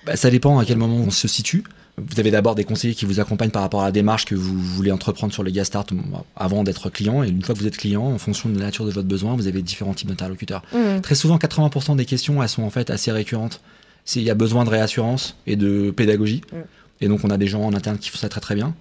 Bah, 0.05 0.15
Ça 0.15 0.29
dépend 0.29 0.59
à 0.59 0.65
quel 0.65 0.77
moment 0.77 1.03
on 1.07 1.11
se 1.11 1.27
situe. 1.27 1.63
Vous 2.07 2.19
avez 2.19 2.31
d'abord 2.31 2.55
des 2.55 2.63
conseillers 2.63 2.95
qui 2.95 3.05
vous 3.05 3.19
accompagnent 3.19 3.49
par 3.49 3.61
rapport 3.61 3.81
à 3.81 3.85
la 3.85 3.91
démarche 3.91 4.25
que 4.25 4.35
vous 4.35 4.57
voulez 4.57 4.91
entreprendre 4.91 5.33
sur 5.33 5.43
les 5.43 5.63
Start 5.63 5.91
avant 6.35 6.63
d'être 6.63 6.89
client. 6.89 7.23
Et 7.23 7.29
une 7.29 7.41
fois 7.41 7.53
que 7.53 7.59
vous 7.59 7.67
êtes 7.67 7.77
client, 7.77 8.03
en 8.03 8.17
fonction 8.17 8.49
de 8.49 8.57
la 8.57 8.65
nature 8.65 8.85
de 8.85 8.91
votre 8.91 9.07
besoin, 9.07 9.35
vous 9.35 9.47
avez 9.47 9.61
différents 9.61 9.93
types 9.93 10.07
d'interlocuteurs. 10.07 10.63
Mmh. 10.73 11.01
Très 11.01 11.15
souvent, 11.15 11.37
80% 11.37 11.95
des 11.95 12.05
questions, 12.05 12.41
elles 12.41 12.49
sont 12.49 12.63
en 12.63 12.69
fait 12.69 12.89
assez 12.89 13.11
récurrentes. 13.11 13.61
S'il 14.05 14.23
y 14.23 14.29
a 14.29 14.35
besoin 14.35 14.63
de 14.63 14.69
réassurance 14.69 15.37
et 15.45 15.55
de 15.55 15.91
pédagogie. 15.91 16.41
Mmh. 16.51 16.57
Et 17.01 17.07
donc, 17.07 17.21
on 17.23 17.29
a 17.29 17.37
des 17.37 17.47
gens 17.47 17.61
en 17.61 17.73
interne 17.73 17.97
qui 17.97 18.09
font 18.09 18.17
ça 18.17 18.29
très 18.29 18.41
très 18.41 18.55
bien. 18.55 18.73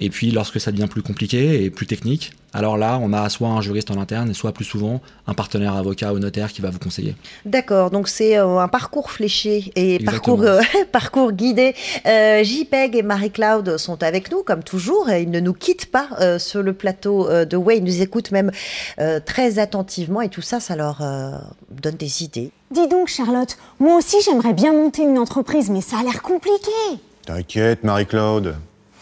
Et 0.00 0.10
puis, 0.10 0.30
lorsque 0.30 0.60
ça 0.60 0.70
devient 0.70 0.86
plus 0.86 1.02
compliqué 1.02 1.64
et 1.64 1.70
plus 1.70 1.86
technique, 1.86 2.32
alors 2.52 2.76
là, 2.78 2.98
on 3.02 3.12
a 3.12 3.28
soit 3.28 3.48
un 3.48 3.60
juriste 3.60 3.90
en 3.90 4.00
interne, 4.00 4.32
soit 4.32 4.52
plus 4.52 4.64
souvent 4.64 5.00
un 5.26 5.34
partenaire 5.34 5.74
avocat 5.74 6.14
ou 6.14 6.18
notaire 6.18 6.52
qui 6.52 6.62
va 6.62 6.70
vous 6.70 6.78
conseiller. 6.78 7.14
D'accord, 7.44 7.90
donc 7.90 8.08
c'est 8.08 8.38
euh, 8.38 8.58
un 8.58 8.68
parcours 8.68 9.10
fléché 9.10 9.70
et 9.74 9.98
parcours, 9.98 10.42
euh, 10.42 10.60
parcours 10.92 11.32
guidé. 11.32 11.74
Euh, 12.06 12.42
JPEG 12.44 12.96
et 12.96 13.02
Marie-Claude 13.02 13.76
sont 13.76 14.02
avec 14.02 14.30
nous, 14.30 14.42
comme 14.42 14.62
toujours. 14.62 15.10
Ils 15.10 15.30
ne 15.30 15.40
nous 15.40 15.52
quittent 15.52 15.90
pas 15.90 16.08
sur 16.38 16.62
le 16.62 16.72
plateau 16.72 17.28
de 17.44 17.56
Way. 17.56 17.78
Ils 17.78 17.84
nous 17.84 18.02
écoutent 18.02 18.30
même 18.30 18.50
très 19.24 19.58
attentivement 19.58 20.20
et 20.20 20.28
tout 20.28 20.42
ça, 20.42 20.60
ça 20.60 20.76
leur 20.76 21.02
donne 21.70 21.96
des 21.96 22.22
idées. 22.22 22.50
Dis 22.70 22.86
donc, 22.88 23.08
Charlotte, 23.08 23.56
moi 23.78 23.96
aussi 23.96 24.16
j'aimerais 24.24 24.52
bien 24.52 24.72
monter 24.72 25.02
une 25.02 25.18
entreprise, 25.18 25.70
mais 25.70 25.80
ça 25.80 25.98
a 25.98 26.02
l'air 26.02 26.22
compliqué. 26.22 26.70
T'inquiète, 27.26 27.84
Marie-Claude. 27.84 28.56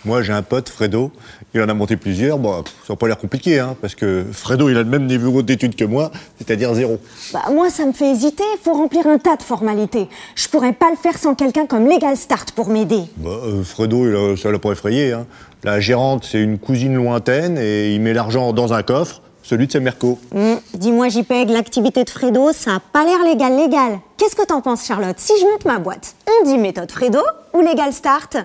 Moi, 0.06 0.22
j'ai 0.22 0.32
un 0.32 0.42
pote, 0.42 0.68
Fredo, 0.68 1.10
il 1.52 1.60
en 1.60 1.68
a 1.68 1.74
monté 1.74 1.96
plusieurs. 1.96 2.38
Bon, 2.38 2.62
ça 2.86 2.92
n'a 2.92 2.96
pas 2.96 3.08
l'air 3.08 3.18
compliqué, 3.18 3.58
hein, 3.58 3.74
parce 3.80 3.96
que 3.96 4.24
Fredo, 4.30 4.70
il 4.70 4.76
a 4.76 4.84
le 4.84 4.88
même 4.88 5.04
niveau 5.04 5.42
d'études 5.42 5.74
que 5.74 5.84
moi, 5.84 6.12
c'est-à-dire 6.38 6.72
zéro. 6.74 7.00
Bah, 7.32 7.42
moi, 7.52 7.70
ça 7.70 7.84
me 7.84 7.92
fait 7.92 8.12
hésiter. 8.12 8.44
Il 8.54 8.62
faut 8.62 8.72
remplir 8.72 9.08
un 9.08 9.18
tas 9.18 9.34
de 9.34 9.42
formalités. 9.42 10.06
Je 10.36 10.46
pourrais 10.46 10.74
pas 10.74 10.90
le 10.90 10.96
faire 10.96 11.18
sans 11.18 11.34
quelqu'un 11.34 11.66
comme 11.66 11.88
Legal 11.88 12.16
Start 12.16 12.52
pour 12.52 12.68
m'aider. 12.68 13.00
Bah, 13.16 13.30
euh, 13.30 13.64
Fredo, 13.64 14.06
il 14.32 14.38
ça 14.38 14.52
l'a 14.52 14.60
pas 14.60 14.70
effrayé. 14.70 15.12
Hein. 15.12 15.26
La 15.64 15.80
gérante, 15.80 16.24
c'est 16.30 16.40
une 16.40 16.60
cousine 16.60 16.94
lointaine 16.94 17.58
et 17.58 17.92
il 17.92 18.00
met 18.00 18.12
l'argent 18.12 18.52
dans 18.52 18.72
un 18.74 18.84
coffre, 18.84 19.20
celui 19.42 19.66
de 19.66 19.72
ses 19.72 19.80
mercos. 19.80 20.20
Hum, 20.32 20.60
dis-moi, 20.74 21.08
JPEG, 21.08 21.50
l'activité 21.50 22.04
de 22.04 22.10
Fredo, 22.10 22.52
ça 22.52 22.76
a 22.76 22.80
pas 22.80 23.04
l'air 23.04 23.24
légal, 23.24 23.56
légal. 23.56 23.98
Qu'est-ce 24.18 24.36
que 24.36 24.46
t'en 24.46 24.60
penses, 24.60 24.86
Charlotte? 24.86 25.18
Si 25.18 25.32
je 25.40 25.46
monte 25.46 25.64
ma 25.64 25.80
boîte, 25.80 26.14
on 26.30 26.44
dit 26.46 26.58
méthode 26.58 26.92
Fredo 26.92 27.22
ou 27.54 27.60
Legal 27.60 27.92
Start? 27.92 28.36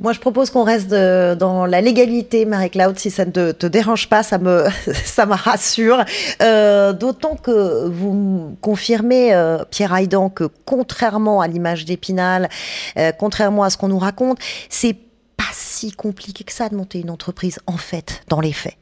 Moi, 0.00 0.12
je 0.12 0.20
propose 0.20 0.50
qu'on 0.50 0.62
reste 0.62 0.90
dans 0.90 1.66
la 1.66 1.80
légalité, 1.80 2.44
Marie-Claude, 2.44 2.98
si 2.98 3.10
ça 3.10 3.24
ne 3.24 3.52
te, 3.52 3.66
dérange 3.66 4.08
pas, 4.08 4.22
ça 4.22 4.38
me, 4.38 4.66
ça 5.04 5.26
me 5.26 5.34
rassure. 5.34 6.04
Euh, 6.40 6.92
d'autant 6.92 7.34
que 7.34 7.88
vous 7.88 8.56
confirmez, 8.60 9.34
euh, 9.34 9.64
Pierre 9.70 9.94
Aidan, 9.96 10.30
que 10.30 10.44
contrairement 10.64 11.40
à 11.40 11.48
l'image 11.48 11.84
d'Épinal, 11.84 12.48
euh, 12.96 13.10
contrairement 13.18 13.64
à 13.64 13.70
ce 13.70 13.76
qu'on 13.76 13.88
nous 13.88 13.98
raconte, 13.98 14.38
c'est 14.68 14.96
pas 15.36 15.44
si 15.52 15.90
compliqué 15.90 16.44
que 16.44 16.52
ça 16.52 16.68
de 16.68 16.76
monter 16.76 17.00
une 17.00 17.10
entreprise, 17.10 17.58
en 17.66 17.76
fait, 17.76 18.22
dans 18.28 18.40
les 18.40 18.52
faits. 18.52 18.76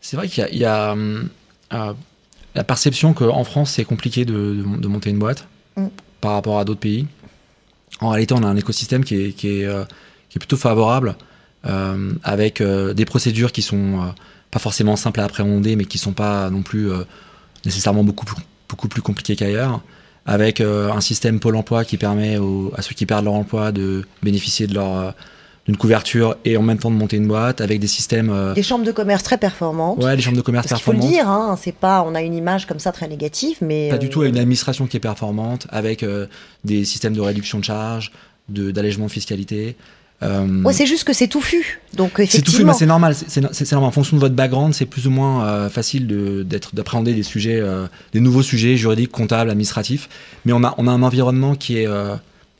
C'est 0.00 0.16
vrai 0.16 0.28
qu'il 0.28 0.56
y 0.56 0.64
a, 0.64 0.94
la 1.70 2.64
perception 2.64 3.12
qu'en 3.12 3.44
France, 3.44 3.72
c'est 3.72 3.84
compliqué 3.84 4.24
de, 4.24 4.62
monter 4.86 5.10
une 5.10 5.18
boîte 5.18 5.46
mm. 5.76 5.86
par 6.22 6.32
rapport 6.32 6.58
à 6.58 6.64
d'autres 6.64 6.80
pays. 6.80 7.06
En 8.00 8.08
réalité, 8.08 8.34
on 8.34 8.42
a 8.42 8.46
un 8.46 8.56
écosystème 8.56 9.04
qui 9.04 9.16
est, 9.16 9.32
qui 9.32 9.48
est 9.48 9.68
qui 10.34 10.38
est 10.38 10.40
plutôt 10.40 10.56
favorable, 10.56 11.14
euh, 11.64 12.12
avec 12.24 12.60
euh, 12.60 12.92
des 12.92 13.04
procédures 13.04 13.52
qui 13.52 13.62
sont 13.62 14.00
euh, 14.00 14.06
pas 14.50 14.58
forcément 14.58 14.96
simples 14.96 15.20
à 15.20 15.24
appréhender, 15.24 15.76
mais 15.76 15.84
qui 15.84 15.96
sont 15.96 16.12
pas 16.12 16.50
non 16.50 16.62
plus 16.62 16.90
nécessairement 17.64 18.02
beaucoup 18.02 18.26
plus, 18.26 18.42
beaucoup 18.68 18.88
plus 18.88 19.00
compliquées 19.00 19.36
qu'ailleurs, 19.36 19.80
avec 20.26 20.60
un 20.60 21.00
système 21.00 21.38
Pôle 21.38 21.54
Emploi 21.54 21.84
qui 21.84 21.98
permet 21.98 22.36
à 22.76 22.82
ceux 22.82 22.94
qui 22.94 23.06
perdent 23.06 23.26
leur 23.26 23.34
emploi 23.34 23.70
de 23.70 24.04
bénéficier 24.22 24.66
de 24.66 24.74
leur 24.74 25.14
d'une 25.66 25.76
couverture 25.78 26.36
et 26.44 26.58
en 26.58 26.62
même 26.62 26.78
temps 26.78 26.90
de 26.90 26.96
monter 26.96 27.16
une 27.16 27.26
boîte 27.26 27.60
avec 27.62 27.80
des 27.80 27.86
systèmes. 27.86 28.52
Des 28.54 28.62
chambres 28.62 28.84
de 28.84 28.92
commerce 28.92 29.22
très 29.22 29.38
performantes. 29.38 30.02
Ouais, 30.02 30.14
des 30.14 30.22
chambres 30.22 30.36
de 30.36 30.42
commerce 30.42 30.66
performantes. 30.66 31.04
Il 31.04 31.08
faut 31.08 31.08
le 31.08 31.14
dire, 31.14 31.28
hein, 31.28 31.58
c'est 31.60 31.74
pas, 31.74 32.04
on 32.06 32.14
a 32.14 32.22
une 32.22 32.34
image 32.34 32.66
comme 32.66 32.78
ça 32.80 32.92
très 32.92 33.08
négative, 33.08 33.58
mais. 33.60 33.88
Pas 33.88 33.98
du 33.98 34.10
tout, 34.10 34.20
avec 34.20 34.34
une 34.34 34.40
administration 34.40 34.86
qui 34.86 34.96
est 34.96 35.00
performante, 35.00 35.66
avec 35.70 36.04
des 36.64 36.84
systèmes 36.84 37.14
de 37.14 37.20
réduction 37.20 37.60
de 37.60 37.64
charges, 37.64 38.12
d'allègement 38.48 39.06
de, 39.06 39.10
fiscalité, 39.10 39.76
euh, 40.22 40.72
c'est 40.72 40.86
juste 40.86 41.04
que 41.04 41.12
c'est 41.12 41.28
touffu. 41.28 41.80
Donc 41.94 42.12
C'est 42.28 42.42
touffu, 42.42 42.64
mais 42.64 42.72
c'est 42.72 42.86
normal. 42.86 43.14
C'est 43.14 43.40
normal. 43.72 43.88
En 43.88 43.90
fonction 43.90 44.16
de 44.16 44.20
votre 44.20 44.34
background, 44.34 44.74
c'est 44.74 44.86
plus 44.86 45.06
ou 45.06 45.10
moins 45.10 45.46
euh, 45.46 45.68
facile 45.68 46.06
d'appréhender 46.72 47.14
des 47.14 47.22
sujets, 47.22 47.60
euh, 47.60 47.86
des 48.12 48.20
nouveaux 48.20 48.42
sujets 48.42 48.76
juridiques, 48.76 49.10
comptables, 49.10 49.50
administratifs. 49.50 50.08
Mais 50.44 50.52
on 50.52 50.64
a, 50.64 50.74
on 50.78 50.86
a 50.86 50.90
un 50.90 51.02
environnement 51.02 51.54
qui 51.54 51.78
est, 51.78 51.88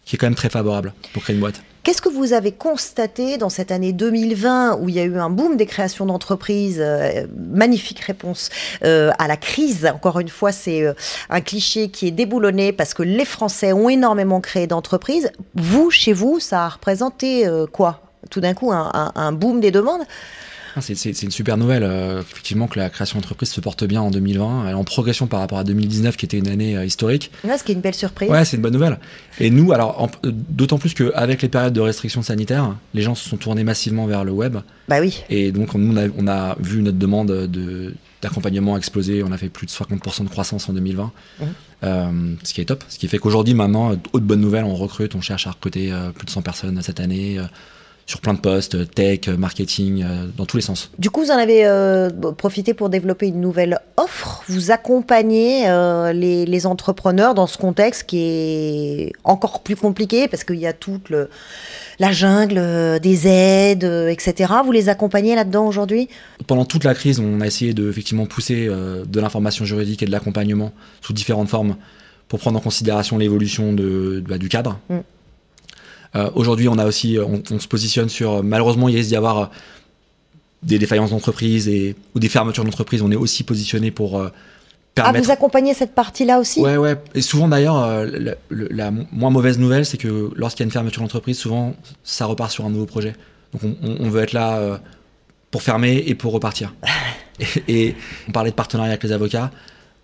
qui 0.05 0.17
est 0.17 0.19
quand 0.19 0.27
même 0.27 0.35
très 0.35 0.51
favorable 0.51 0.93
pour 1.13 1.23
créer 1.23 1.35
une 1.35 1.41
boîte. 1.41 1.63
Qu'est-ce 1.85 2.01
que 2.01 2.09
vous 2.09 2.33
avez 2.33 2.51
constaté 2.51 3.37
dans 3.37 3.51
cette 3.51 3.71
année 3.71 3.93
2020 3.93 4.79
où 4.81 4.89
il 4.89 4.95
y 4.95 5.01
a 5.01 5.05
eu 5.05 5.19
un 5.19 5.29
boom 5.29 5.59
des 5.59 5.67
créations 5.67 6.07
d'entreprises 6.07 6.81
euh, 6.81 7.27
Magnifique 7.37 8.01
réponse 8.01 8.49
euh, 8.85 9.11
à 9.19 9.29
la 9.29 9.37
crise? 9.37 9.85
Encore 9.95 10.19
une 10.19 10.31
fois, 10.31 10.51
c'est 10.51 10.83
euh, 10.83 10.95
un 11.29 11.43
cliché 11.43 11.91
qui 11.91 12.09
est 12.09 12.11
déboulonné 12.11 12.73
parce 12.73 12.95
que 12.95 13.03
les 13.03 13.27
Français 13.27 13.75
ont 13.75 13.91
énormément 13.91 14.41
créé 14.41 14.67
d'entreprises. 14.67 15.31
Vous, 15.57 15.91
chez 15.91 16.15
vous, 16.15 16.41
ça 16.41 16.65
a 16.65 16.69
représenté 16.71 17.47
quoi? 17.71 18.01
Tout 18.31 18.41
d'un 18.41 18.55
coup, 18.55 18.73
un, 18.73 19.13
un 19.15 19.33
boom 19.33 19.61
des 19.61 19.71
demandes? 19.71 20.05
Ah, 20.77 20.81
c'est 20.81 21.23
une 21.23 21.31
super 21.31 21.57
nouvelle. 21.57 21.85
Euh, 21.85 22.21
effectivement, 22.21 22.67
que 22.67 22.79
la 22.79 22.91
création 22.91 23.19
d'entreprise 23.19 23.51
se 23.51 23.61
porte 23.61 23.85
bien 23.85 24.01
en 24.01 24.11
2020. 24.11 24.65
Elle 24.65 24.71
est 24.73 24.75
en 24.75 24.83
progression 24.83 25.27
par 25.27 25.41
rapport 25.41 25.59
à 25.59 25.65
2019, 25.65 26.17
qui 26.17 26.25
était 26.25 26.39
une 26.39 26.49
année 26.49 26.77
euh, 26.77 26.85
historique. 26.85 27.31
ce 27.45 27.63
qui 27.63 27.73
est 27.73 27.75
une 27.75 27.81
belle 27.81 27.95
surprise. 27.95 28.29
Ouais, 28.29 28.45
c'est 28.45 28.57
une 28.57 28.63
bonne 28.63 28.73
nouvelle. 28.73 28.99
Et 29.39 29.51
nous, 29.51 29.73
alors, 29.73 30.11
euh, 30.25 30.33
d'autant 30.33 30.79
plus 30.79 30.93
qu'avec 30.95 31.43
les 31.43 31.49
périodes 31.49 31.73
de 31.73 31.81
restrictions 31.81 32.23
sanitaires, 32.23 32.75
les 32.93 33.03
gens 33.03 33.15
se 33.15 33.29
sont 33.29 33.37
tournés 33.37 33.63
massivement 33.63 34.07
vers 34.07 34.25
le 34.25 34.33
web. 34.33 34.59
Bah 34.89 35.01
oui. 35.01 35.23
Et 35.31 35.53
donc, 35.53 35.75
nous, 35.75 35.97
on 36.19 36.27
a, 36.27 36.57
vu 36.59 36.83
notre 36.83 36.99
demande 36.99 37.49
d'accompagnement 38.21 38.77
exploser. 38.77 39.23
On 39.23 39.31
a 39.31 39.39
fait 39.39 39.49
plus 39.49 39.67
de 39.67 39.71
50% 39.71 40.25
de 40.25 40.29
croissance 40.29 40.69
en 40.69 40.73
2020. 40.73 41.13
Mmh. 41.41 41.47
ce 42.43 42.55
qui 42.55 42.61
est 42.61 42.65
top. 42.65 42.83
Ce 42.89 42.99
qui 42.99 43.07
fait 43.07 43.19
qu'aujourd'hui, 43.19 43.55
maintenant, 43.55 43.91
autre 43.91 44.25
bonne 44.25 44.41
nouvelle, 44.41 44.65
on 44.65 44.75
recrute, 44.75 45.15
on 45.15 45.21
cherche 45.21 45.47
à 45.47 45.53
recruter 45.53 45.93
plus 46.17 46.27
de 46.27 46.31
100 46.31 46.43
personnes 46.43 46.83
cette 46.83 46.99
année 46.99 47.39
sur 48.07 48.21
plein 48.21 48.35
de 48.35 48.39
postes, 48.39 48.91
tech, 48.95 49.29
marketing, 49.29 50.03
euh, 50.03 50.27
dans 50.37 50.45
tous 50.45 50.59
les 50.59 50.63
sens. 50.63 50.91
Du 50.99 51.11
coup, 51.11 51.23
vous 51.23 51.31
en 51.31 51.39
avez 51.39 51.65
euh, 51.65 52.11
profité 52.37 52.75
pour 52.75 52.91
développer 52.91 53.29
une 53.29 53.41
nouvelle 53.41 53.79
offre. 53.97 54.45
Vous 54.49 54.71
accompagnez 54.71 55.69
euh, 55.69 56.13
les, 56.13 56.67
entrepreneurs 56.67 57.35
dans 57.35 57.47
ce 57.47 57.59
contexte 57.59 58.05
qui 58.05 58.19
est 58.19 59.13
encore 59.25 59.61
plus 59.61 59.77
compliqué 59.77 60.29
parce 60.29 60.45
qu'il 60.45 60.57
y 60.57 60.67
a 60.67 60.73
toute 60.73 61.13
la 61.99 62.13
jungle 62.13 63.01
des 63.01 63.27
aides, 63.27 63.85
etc. 63.85 64.53
Vous 64.65 64.73
les 64.73 64.89
accompagnez 64.89 65.35
là-dedans 65.35 65.67
aujourd'hui? 65.67 66.09
Pendant 66.47 66.65
toute 66.65 66.85
la 66.85 66.95
crise, 66.95 67.21
on 67.21 67.41
a 67.43 67.47
essayé 67.47 67.75
de 67.75 67.91
effectivement 67.91 68.25
pousser 68.25 68.67
de 68.67 69.21
l'information 69.21 69.67
juridique 69.67 70.03
et 70.03 70.07
de 70.07 70.13
l'accompagnement 70.13 70.73
sous 71.03 71.13
différentes 71.13 71.49
formes 71.49 71.77
pour 72.29 72.39
prendre 72.39 72.59
en 72.59 72.63
considération 72.63 73.19
l'évolution 73.19 73.73
de, 73.73 74.23
bah, 74.27 74.39
du 74.39 74.49
cadre. 74.49 74.79
Mm. 74.89 74.99
Euh, 76.17 76.31
aujourd'hui, 76.35 76.69
on 76.69 76.79
a 76.79 76.87
aussi, 76.87 77.19
on, 77.19 77.59
se 77.59 77.69
positionne 77.69 78.09
sur, 78.09 78.43
malheureusement, 78.43 78.89
il 78.89 78.97
risque 78.97 79.09
d'y 79.09 79.17
avoir 79.17 79.39
euh, 79.39 79.47
des 80.63 80.79
défaillances 80.79 81.11
d'entreprise 81.11 81.69
et 81.69 81.97
ou 82.15 82.21
des 82.21 82.29
fermetures 82.29 82.65
d'entreprise. 82.65 83.03
On 83.03 83.11
est 83.11 83.17
aussi 83.17 83.43
positionné 83.43 83.91
pour 83.91 84.19
euh, 84.19 84.29
permettre. 84.95 85.19
Ah, 85.19 85.23
vous 85.23 85.31
accompagnez 85.31 85.75
cette 85.75 85.95
partie-là 85.95 86.39
aussi? 86.39 86.61
Ouais, 86.61 86.77
ouais. 86.77 86.97
Et 87.15 87.23
souvent 87.23 87.49
d'ailleurs, 87.49 88.07
la, 88.51 88.91
moins 88.91 89.31
mauvaise 89.31 89.59
nouvelle, 89.59 89.85
c'est 89.85 89.99
que 89.99 90.31
lorsqu'il 90.37 90.63
y 90.63 90.65
a 90.65 90.67
une 90.67 90.73
fermeture 90.73 91.03
d'entreprise, 91.03 91.39
souvent 91.39 91.75
ça 92.05 92.27
repart 92.27 92.51
sur 92.51 92.65
un 92.65 92.71
nouveau 92.71 92.87
projet. 92.87 93.15
Donc 93.53 93.77
on, 93.83 94.09
veut 94.09 94.23
être 94.23 94.33
là 94.33 94.81
pour 95.51 95.63
fermer 95.63 96.03
et 96.07 96.15
pour 96.15 96.33
repartir. 96.33 96.75
et, 97.69 97.87
et, 97.87 97.97
on 98.29 98.33
parlait 98.33 98.51
de 98.51 98.57
partenariat 98.57 98.93
avec 98.93 99.03
les 99.05 99.13
avocats 99.13 99.51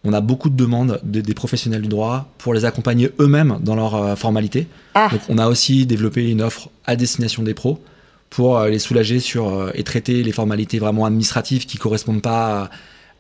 on 0.05 0.13
a 0.13 0.21
beaucoup 0.21 0.49
de 0.49 0.57
demandes 0.57 1.01
des 1.03 1.35
professionnels 1.35 1.83
du 1.83 1.89
droit 1.89 2.27
pour 2.39 2.55
les 2.55 2.65
accompagner 2.65 3.11
eux-mêmes 3.21 3.59
dans 3.61 3.75
leurs 3.75 3.95
euh, 3.95 4.17
formalités. 4.17 4.67
Ah. 4.95 5.09
Donc, 5.13 5.21
on 5.29 5.39
a 5.39 5.49
aussi 5.49 5.85
développé 5.85 6.31
une 6.31 6.41
offre 6.41 6.71
à 6.87 6.97
destination 6.97 7.43
des 7.43 7.55
pros 7.55 7.81
pour 8.31 8.59
euh, 8.59 8.71
les 8.71 8.79
soulager 8.79 9.21
sur 9.21 9.49
euh, 9.49 9.71
et 9.75 9.83
traiter 9.83 10.23
les 10.23 10.33
formalités 10.33 10.79
vraiment 10.79 11.05
administratives 11.05 11.67
qui 11.67 11.77
correspondent 11.77 12.23
pas 12.23 12.71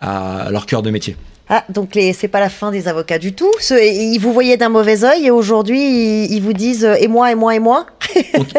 à, 0.01 0.49
leur 0.51 0.65
cœur 0.65 0.83
de 0.83 0.91
métier. 0.91 1.17
Ah, 1.51 1.65
donc 1.69 1.99
c'est 2.15 2.29
pas 2.29 2.41
la 2.41 2.49
fin 2.49 2.71
des 2.71 2.87
avocats 2.89 3.19
du 3.19 3.35
tout. 3.35 3.51
ils 3.71 4.19
vous 4.19 4.33
voyaient 4.33 4.57
d'un 4.57 4.69
mauvais 4.69 5.05
oeil 5.05 5.27
et 5.27 5.31
aujourd'hui 5.31 6.27
ils, 6.27 6.41
vous 6.41 6.53
disent 6.53 6.89
et 6.99 7.09
moi 7.09 7.33
et 7.33 7.35
moi 7.35 7.57
et 7.57 7.59
moi? 7.59 7.87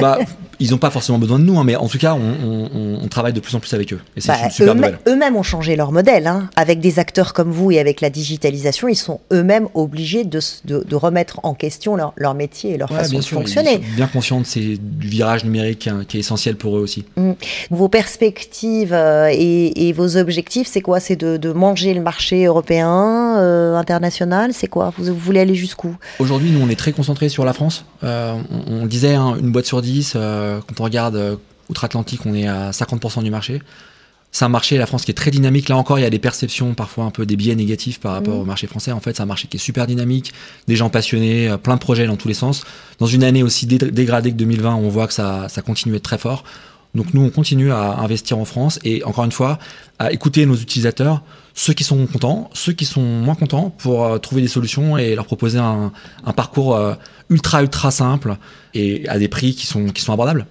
bah, 0.02 0.20
ils 0.62 0.72
n'ont 0.72 0.78
pas 0.78 0.92
forcément 0.92 1.18
besoin 1.18 1.40
de 1.40 1.44
nous, 1.44 1.58
hein, 1.58 1.64
mais 1.64 1.76
en 1.76 1.88
tout 1.88 1.98
cas, 1.98 2.14
on, 2.16 3.08
travaille 3.10 3.34
de 3.34 3.40
plus 3.40 3.54
en 3.56 3.60
plus 3.60 3.74
avec 3.74 3.92
eux. 3.92 4.00
Et 4.16 4.22
c'est 4.22 4.30
bah, 4.30 4.38
une 4.46 4.52
super 4.52 4.76
nouvelle. 4.76 5.00
Eux-mêmes 5.08 5.36
ont 5.36 5.44
changé 5.44 5.76
leur 5.76 5.92
modèle. 5.92 6.28
Hein. 6.28 6.50
Avec 6.56 6.80
des 6.80 6.98
acteurs 6.98 7.34
comme 7.34 7.52
vous 7.52 7.72
et 7.72 7.80
avec 7.80 8.00
la 8.00 8.10
digitalisation, 8.10 8.88
ils 8.88 8.96
sont 8.96 9.20
eux-mêmes 9.34 9.68
obligés 9.74 10.24
de, 10.24 10.40
de, 10.66 10.96
remettre 10.96 11.40
en 11.44 11.54
question 11.54 11.98
leur, 11.98 12.14
leur 12.16 12.36
métier 12.36 12.76
et 12.76 12.78
leur 12.78 12.90
façon 12.90 13.18
de 13.18 13.24
fonctionner. 13.24 13.82
Ils 13.82 13.90
sont 13.90 13.96
bien 13.96 14.08
conscients 14.08 14.40
de 14.40 14.46
ces, 14.46 14.78
du 14.78 15.08
virage 15.08 15.44
numérique 15.44 15.88
hein, 15.88 16.04
qui 16.08 16.18
est 16.18 16.20
essentiel 16.22 16.56
pour 16.56 16.78
eux 16.78 16.82
aussi. 16.82 17.04
Mmh. 17.18 17.32
Vos 17.72 17.90
perspectives 17.90 18.94
euh, 18.94 19.30
et, 19.32 19.92
vos 19.94 20.16
objectifs, 20.16 20.68
c'est 20.72 20.82
quoi? 20.82 21.00
C'est 21.00 21.18
de, 21.18 21.52
manger 21.52 21.94
le 21.94 22.02
marché 22.02 22.46
européen, 22.46 23.36
euh, 23.40 23.76
international? 23.76 24.52
C'est 24.54 24.68
quoi? 24.68 24.94
Vous, 24.98 25.14
voulez 25.14 25.42
aller 25.42 25.56
jusqu'où? 25.56 25.96
Aujourd'hui, 26.20 26.52
nous, 26.52 26.62
on 26.62 26.70
est 26.70 26.76
très 26.76 26.94
concentrés 26.94 27.30
sur 27.30 27.44
la 27.44 27.54
France. 27.54 27.84
Euh, 28.04 28.36
on, 28.68 28.86
disait 28.86 29.16
une 29.16 29.52
boîte 29.52 29.66
sur 29.66 29.82
dix 29.82 30.14
euh, 30.16 30.51
quand 30.60 30.82
on 30.82 30.84
regarde 30.84 31.16
euh, 31.16 31.36
outre-Atlantique, 31.70 32.22
on 32.26 32.34
est 32.34 32.48
à 32.48 32.72
50% 32.72 33.24
du 33.24 33.32
marché. 33.32 33.62
C'est 34.34 34.46
un 34.46 34.50
marché, 34.50 34.78
la 34.78 34.86
France, 34.86 35.04
qui 35.04 35.12
est 35.12 35.16
très 35.16 35.32
dynamique. 35.32 35.68
Là 35.68 35.78
encore, 35.78 36.00
il 36.00 36.04
y 36.04 36.06
a 36.06 36.10
des 36.10 36.20
perceptions, 36.20 36.74
parfois 36.74 37.04
un 37.04 37.12
peu 37.12 37.26
des 37.26 37.36
biais 37.36 37.56
négatifs 37.56 38.00
par 38.00 38.14
rapport 38.14 38.36
mmh. 38.36 38.42
au 38.42 38.46
marché 38.46 38.68
français. 38.68 38.92
En 38.94 39.02
fait, 39.02 39.16
c'est 39.16 39.22
un 39.22 39.26
marché 39.26 39.48
qui 39.48 39.58
est 39.58 39.60
super 39.60 39.88
dynamique, 39.88 40.34
des 40.68 40.76
gens 40.76 40.90
passionnés, 40.90 41.50
euh, 41.50 41.58
plein 41.58 41.76
de 41.76 41.82
projets 41.82 42.08
dans 42.08 42.16
tous 42.16 42.30
les 42.30 42.34
sens. 42.34 42.64
Dans 43.00 43.08
une 43.08 43.24
année 43.24 43.44
aussi 43.44 43.66
dégradée 43.66 44.32
que 44.32 44.38
2020, 44.38 44.76
on 44.76 44.90
voit 44.90 45.08
que 45.08 45.14
ça, 45.14 45.48
ça 45.50 45.62
continue 45.62 45.96
à 45.96 45.98
être 45.98 46.04
très 46.04 46.18
fort. 46.18 46.44
Donc 46.96 47.14
nous, 47.14 47.22
on 47.22 47.30
continue 47.30 47.72
à 47.72 47.98
investir 48.00 48.38
en 48.38 48.46
France 48.46 48.80
et 48.84 49.04
encore 49.04 49.26
une 49.26 49.32
fois, 49.32 49.60
à 50.00 50.12
écouter 50.12 50.46
nos 50.46 50.56
utilisateurs, 50.56 51.24
ceux 51.54 51.74
qui 51.74 51.84
sont 51.84 52.06
contents, 52.08 52.50
ceux 52.54 52.74
qui 52.74 52.86
sont 52.86 53.02
moins 53.02 53.36
contents, 53.36 53.70
pour 53.70 54.20
trouver 54.22 54.42
des 54.42 54.48
solutions 54.48 54.98
et 54.98 55.16
leur 55.16 55.26
proposer 55.26 55.60
un, 55.60 55.92
parcours 56.36 56.80
ultra 57.30 57.62
ultra 57.62 57.92
simple 57.92 58.38
et 58.74 59.08
à 59.08 59.18
des 59.18 59.28
prix 59.28 59.56
qui 59.56 59.66
sont, 59.66 59.88
qui 59.88 60.02
sont 60.02 60.14
abordables. 60.14 60.46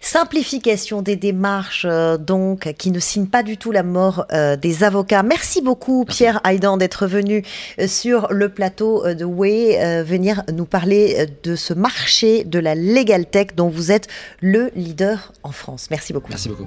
Simplification 0.00 1.02
des 1.02 1.16
démarches, 1.16 1.86
euh, 1.88 2.16
donc, 2.18 2.74
qui 2.78 2.90
ne 2.90 2.98
signe 2.98 3.26
pas 3.26 3.42
du 3.42 3.56
tout 3.56 3.70
la 3.70 3.82
mort 3.82 4.26
euh, 4.32 4.56
des 4.56 4.84
avocats. 4.84 5.22
Merci 5.22 5.62
beaucoup, 5.62 6.04
Pierre 6.04 6.40
Haïdan, 6.44 6.76
d'être 6.76 7.06
venu 7.06 7.44
euh, 7.78 7.86
sur 7.86 8.28
le 8.30 8.48
plateau 8.48 9.14
de 9.14 9.24
Way, 9.24 10.02
venir 10.04 10.42
nous 10.52 10.64
parler 10.64 11.26
de 11.42 11.56
ce 11.56 11.72
marché 11.72 12.44
de 12.44 12.58
la 12.58 12.74
Legal 12.74 13.26
Tech 13.26 13.48
dont 13.56 13.68
vous 13.68 13.90
êtes 13.92 14.08
le 14.40 14.70
leader 14.74 15.32
en 15.42 15.52
France. 15.52 15.88
Merci 15.90 16.12
beaucoup. 16.12 16.30
Merci 16.30 16.48
beaucoup. 16.48 16.66